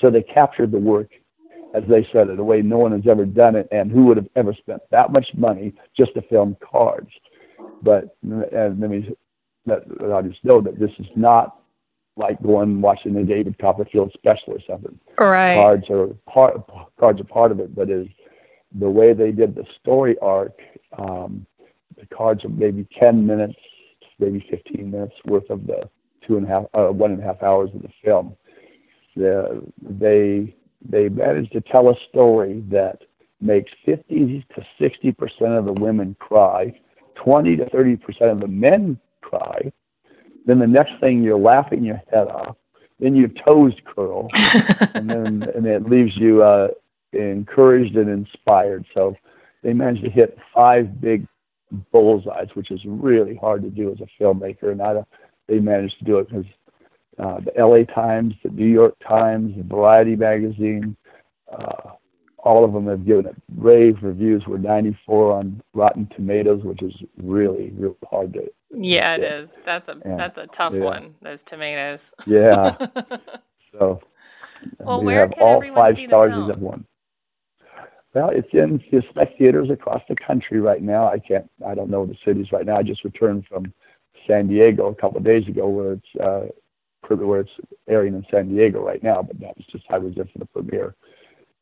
[0.00, 1.10] so they captured the work
[1.76, 4.16] as they said it, a way no one has ever done it, and who would
[4.16, 7.10] have ever spent that much money just to film cards?
[7.82, 9.14] But and let me
[9.66, 11.60] let the audience know that this is not
[12.16, 14.98] like going and watching the David Copperfield special or something.
[15.18, 15.54] Right.
[15.54, 16.62] Cards are part
[16.98, 18.06] cards are part of it, but is
[18.78, 20.58] the way they did the story arc.
[20.98, 21.46] Um,
[21.98, 23.58] the cards are maybe ten minutes,
[24.18, 25.88] maybe fifteen minutes worth of the
[26.26, 28.34] two and a half, uh, one and a half hours of the film.
[29.16, 30.54] The, they
[30.88, 33.00] they managed to tell a story that
[33.40, 36.78] makes 50 to 60 percent of the women cry,
[37.16, 39.72] 20 to 30 percent of the men cry.
[40.44, 42.56] Then the next thing you're laughing your head off.
[43.00, 44.28] Then your toes curl,
[44.94, 46.68] and then and it leaves you uh,
[47.12, 48.86] encouraged and inspired.
[48.94, 49.16] So
[49.62, 51.26] they managed to hit five big
[51.92, 54.72] bullseyes, which is really hard to do as a filmmaker.
[54.72, 55.04] And I,
[55.48, 56.46] they managed to do it because
[57.18, 60.96] uh, the LA Times, the New York Times, the Variety magazine,
[61.50, 61.92] uh,
[62.38, 64.44] all of them have given it rave reviews.
[64.46, 68.50] We're 94 on Rotten Tomatoes, which is really, really hard to.
[68.70, 69.48] Yeah, it is.
[69.64, 70.16] That's a yeah.
[70.16, 70.80] that's a tough yeah.
[70.80, 71.14] one.
[71.22, 72.12] Those tomatoes.
[72.26, 72.76] yeah.
[73.78, 74.00] So.
[74.78, 76.50] Well, we where have can all everyone five see stars the film?
[76.50, 76.86] of one.
[78.14, 81.06] Well, it's in select theaters across the country right now.
[81.06, 81.50] I can't.
[81.66, 82.78] I don't know the cities right now.
[82.78, 83.70] I just returned from
[84.26, 86.46] San Diego a couple of days ago, where it's uh,
[87.14, 87.50] where it's
[87.88, 90.46] airing in San Diego right now, but that was just I was there for the
[90.46, 90.94] premiere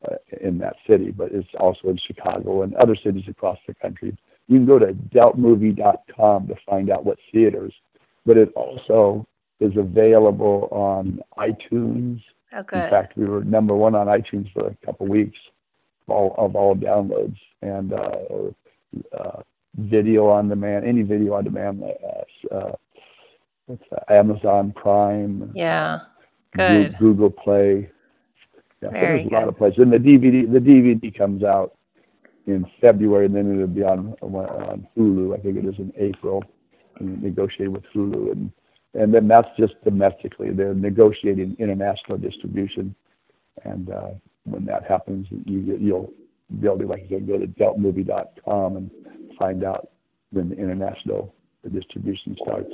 [0.09, 1.11] uh, in that city.
[1.11, 4.17] But it's also in Chicago and other cities across the country.
[4.47, 7.73] You can go to dealtmovie.com to find out what theaters.
[8.25, 9.27] But it also
[9.59, 12.21] is available on iTunes.
[12.53, 12.83] Oh, good.
[12.83, 15.37] In fact, we were number one on iTunes for a couple weeks
[16.07, 19.41] of all, of all downloads and uh, uh,
[19.77, 21.83] video on demand, any video on demand.
[21.83, 22.75] Uh, uh,
[23.65, 24.11] what's that?
[24.11, 25.51] Amazon Prime.
[25.55, 25.99] Yeah.
[26.51, 26.97] Good.
[26.97, 27.89] Google Play.
[28.81, 29.33] Yeah, Very there's a good.
[29.33, 29.79] lot of places.
[29.79, 31.75] And the DVD, the DVD comes out
[32.47, 35.37] in February, and then it'll be on on Hulu.
[35.37, 36.43] I think it is in April.
[36.99, 38.51] And negotiate with Hulu, and
[38.93, 40.51] and then that's just domestically.
[40.51, 42.95] They're negotiating international distribution,
[43.65, 44.09] and uh,
[44.45, 46.13] when that happens, you you'll
[46.61, 48.91] be able to, like I said, go to dealtmovie.com and
[49.37, 49.89] find out
[50.31, 51.35] when the international
[51.73, 52.71] distribution starts.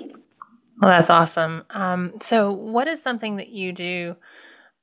[0.79, 1.63] Well, that's awesome.
[1.69, 4.15] Um, so, what is something that you do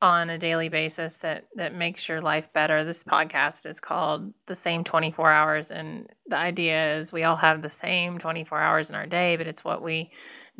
[0.00, 2.84] on a daily basis that that makes your life better?
[2.84, 7.62] This podcast is called "The Same 24 Hours," and the idea is we all have
[7.62, 10.10] the same 24 hours in our day, but it's what we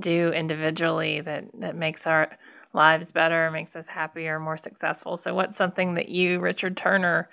[0.01, 2.31] do individually that that makes our
[2.73, 5.17] lives better, makes us happier, more successful.
[5.17, 7.29] So, what's something that you, Richard Turner,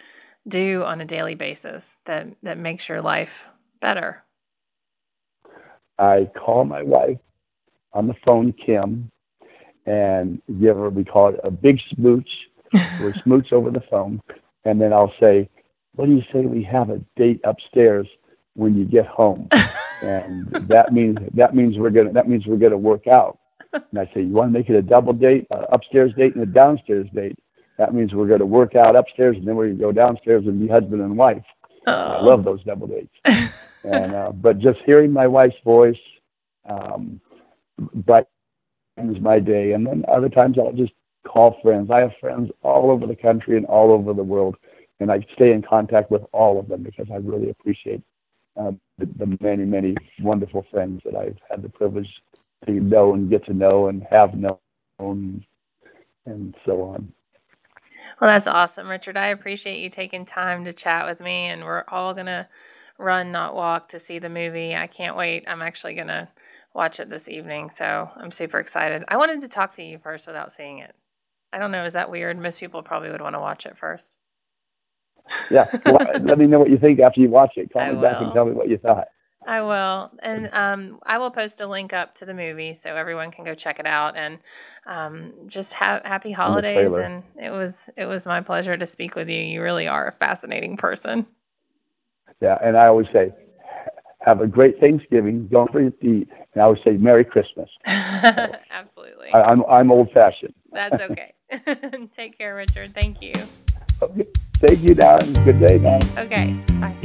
[0.47, 3.45] do on a daily basis that that makes your life
[3.81, 4.23] better?
[5.97, 7.19] I call my wife
[7.95, 9.09] on the phone, Kim,
[9.85, 12.29] and give her, we call it a big smooch.
[12.73, 14.21] we smooch over the phone.
[14.65, 15.49] And then I'll say,
[15.95, 18.07] What do you say we have a date upstairs
[18.55, 19.47] when you get home?
[20.01, 23.39] and that means that means we're gonna that means we're gonna work out.
[23.71, 26.43] And I say, You want to make it a double date, uh, upstairs date and
[26.43, 27.37] a downstairs date?
[27.77, 30.67] That means we're gonna work out upstairs and then we're gonna go downstairs and be
[30.67, 31.43] husband and wife.
[31.87, 33.53] I love those double dates.
[33.83, 35.95] and uh, but just hearing my wife's voice
[36.67, 37.21] um,
[37.77, 38.27] brightens
[39.21, 39.73] my day.
[39.73, 40.93] And then other times I'll just
[41.27, 41.89] call friends.
[41.91, 44.55] I have friends all over the country and all over the world,
[44.99, 48.01] and I stay in contact with all of them because I really appreciate
[48.57, 52.09] um, the, the many, many wonderful friends that I've had the privilege
[52.65, 55.45] to know and get to know and have known,
[56.25, 57.11] and so on.
[58.21, 59.17] Well, that's awesome, Richard.
[59.17, 62.47] I appreciate you taking time to chat with me, and we're all going to
[62.97, 64.75] run, not walk, to see the movie.
[64.75, 65.43] I can't wait.
[65.47, 66.29] I'm actually going to
[66.75, 69.03] watch it this evening, so I'm super excited.
[69.07, 70.93] I wanted to talk to you first without seeing it.
[71.53, 71.85] I don't know.
[71.85, 72.37] Is that weird?
[72.37, 74.17] Most people probably would want to watch it first.
[75.49, 77.71] Yeah, well, let me know what you think after you watch it.
[77.71, 79.07] Call I me back and tell me what you thought.
[79.47, 83.31] I will, and um, I will post a link up to the movie so everyone
[83.31, 84.17] can go check it out.
[84.17, 84.39] And
[84.85, 86.91] um, just ha- happy holidays!
[86.91, 89.39] And it was it was my pleasure to speak with you.
[89.39, 91.27] You really are a fascinating person.
[92.41, 93.31] Yeah, and I always say,
[94.25, 95.47] have a great Thanksgiving.
[95.47, 96.27] Don't forget to eat.
[96.53, 97.69] And I always say, Merry Christmas.
[97.85, 100.53] Absolutely, I, I'm I'm old fashioned.
[100.71, 101.33] that's okay.
[102.11, 102.91] Take care, Richard.
[102.91, 103.33] Thank you.
[104.01, 104.25] Okay.
[104.57, 105.45] Thank you, Darren.
[105.45, 106.01] Good day, man.
[106.17, 106.95] Okay, bye.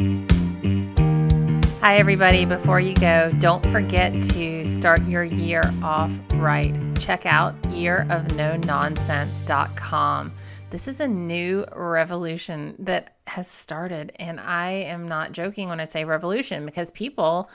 [1.80, 2.44] Hi, everybody.
[2.44, 6.76] Before you go, don't forget to start your year off right.
[6.98, 10.32] Check out yearofnononsense.com.
[10.70, 15.84] This is a new revolution that has started, and I am not joking when I
[15.84, 17.50] say revolution because people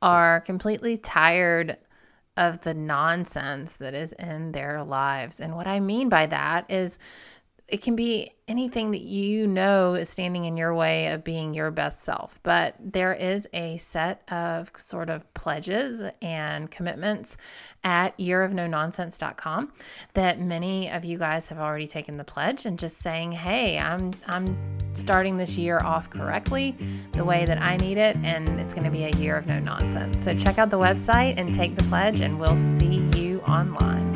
[0.00, 1.78] are completely tired
[2.36, 5.40] of the nonsense that is in their lives.
[5.40, 6.96] And what I mean by that is
[7.70, 11.70] it can be anything that you know is standing in your way of being your
[11.70, 12.40] best self.
[12.42, 17.36] But there is a set of sort of pledges and commitments
[17.84, 19.72] at yearofnononsense.com
[20.14, 24.10] that many of you guys have already taken the pledge and just saying, "Hey, I'm
[24.26, 24.58] I'm
[24.92, 26.76] starting this year off correctly,
[27.12, 29.60] the way that I need it, and it's going to be a year of no
[29.60, 34.09] nonsense." So check out the website and take the pledge and we'll see you online.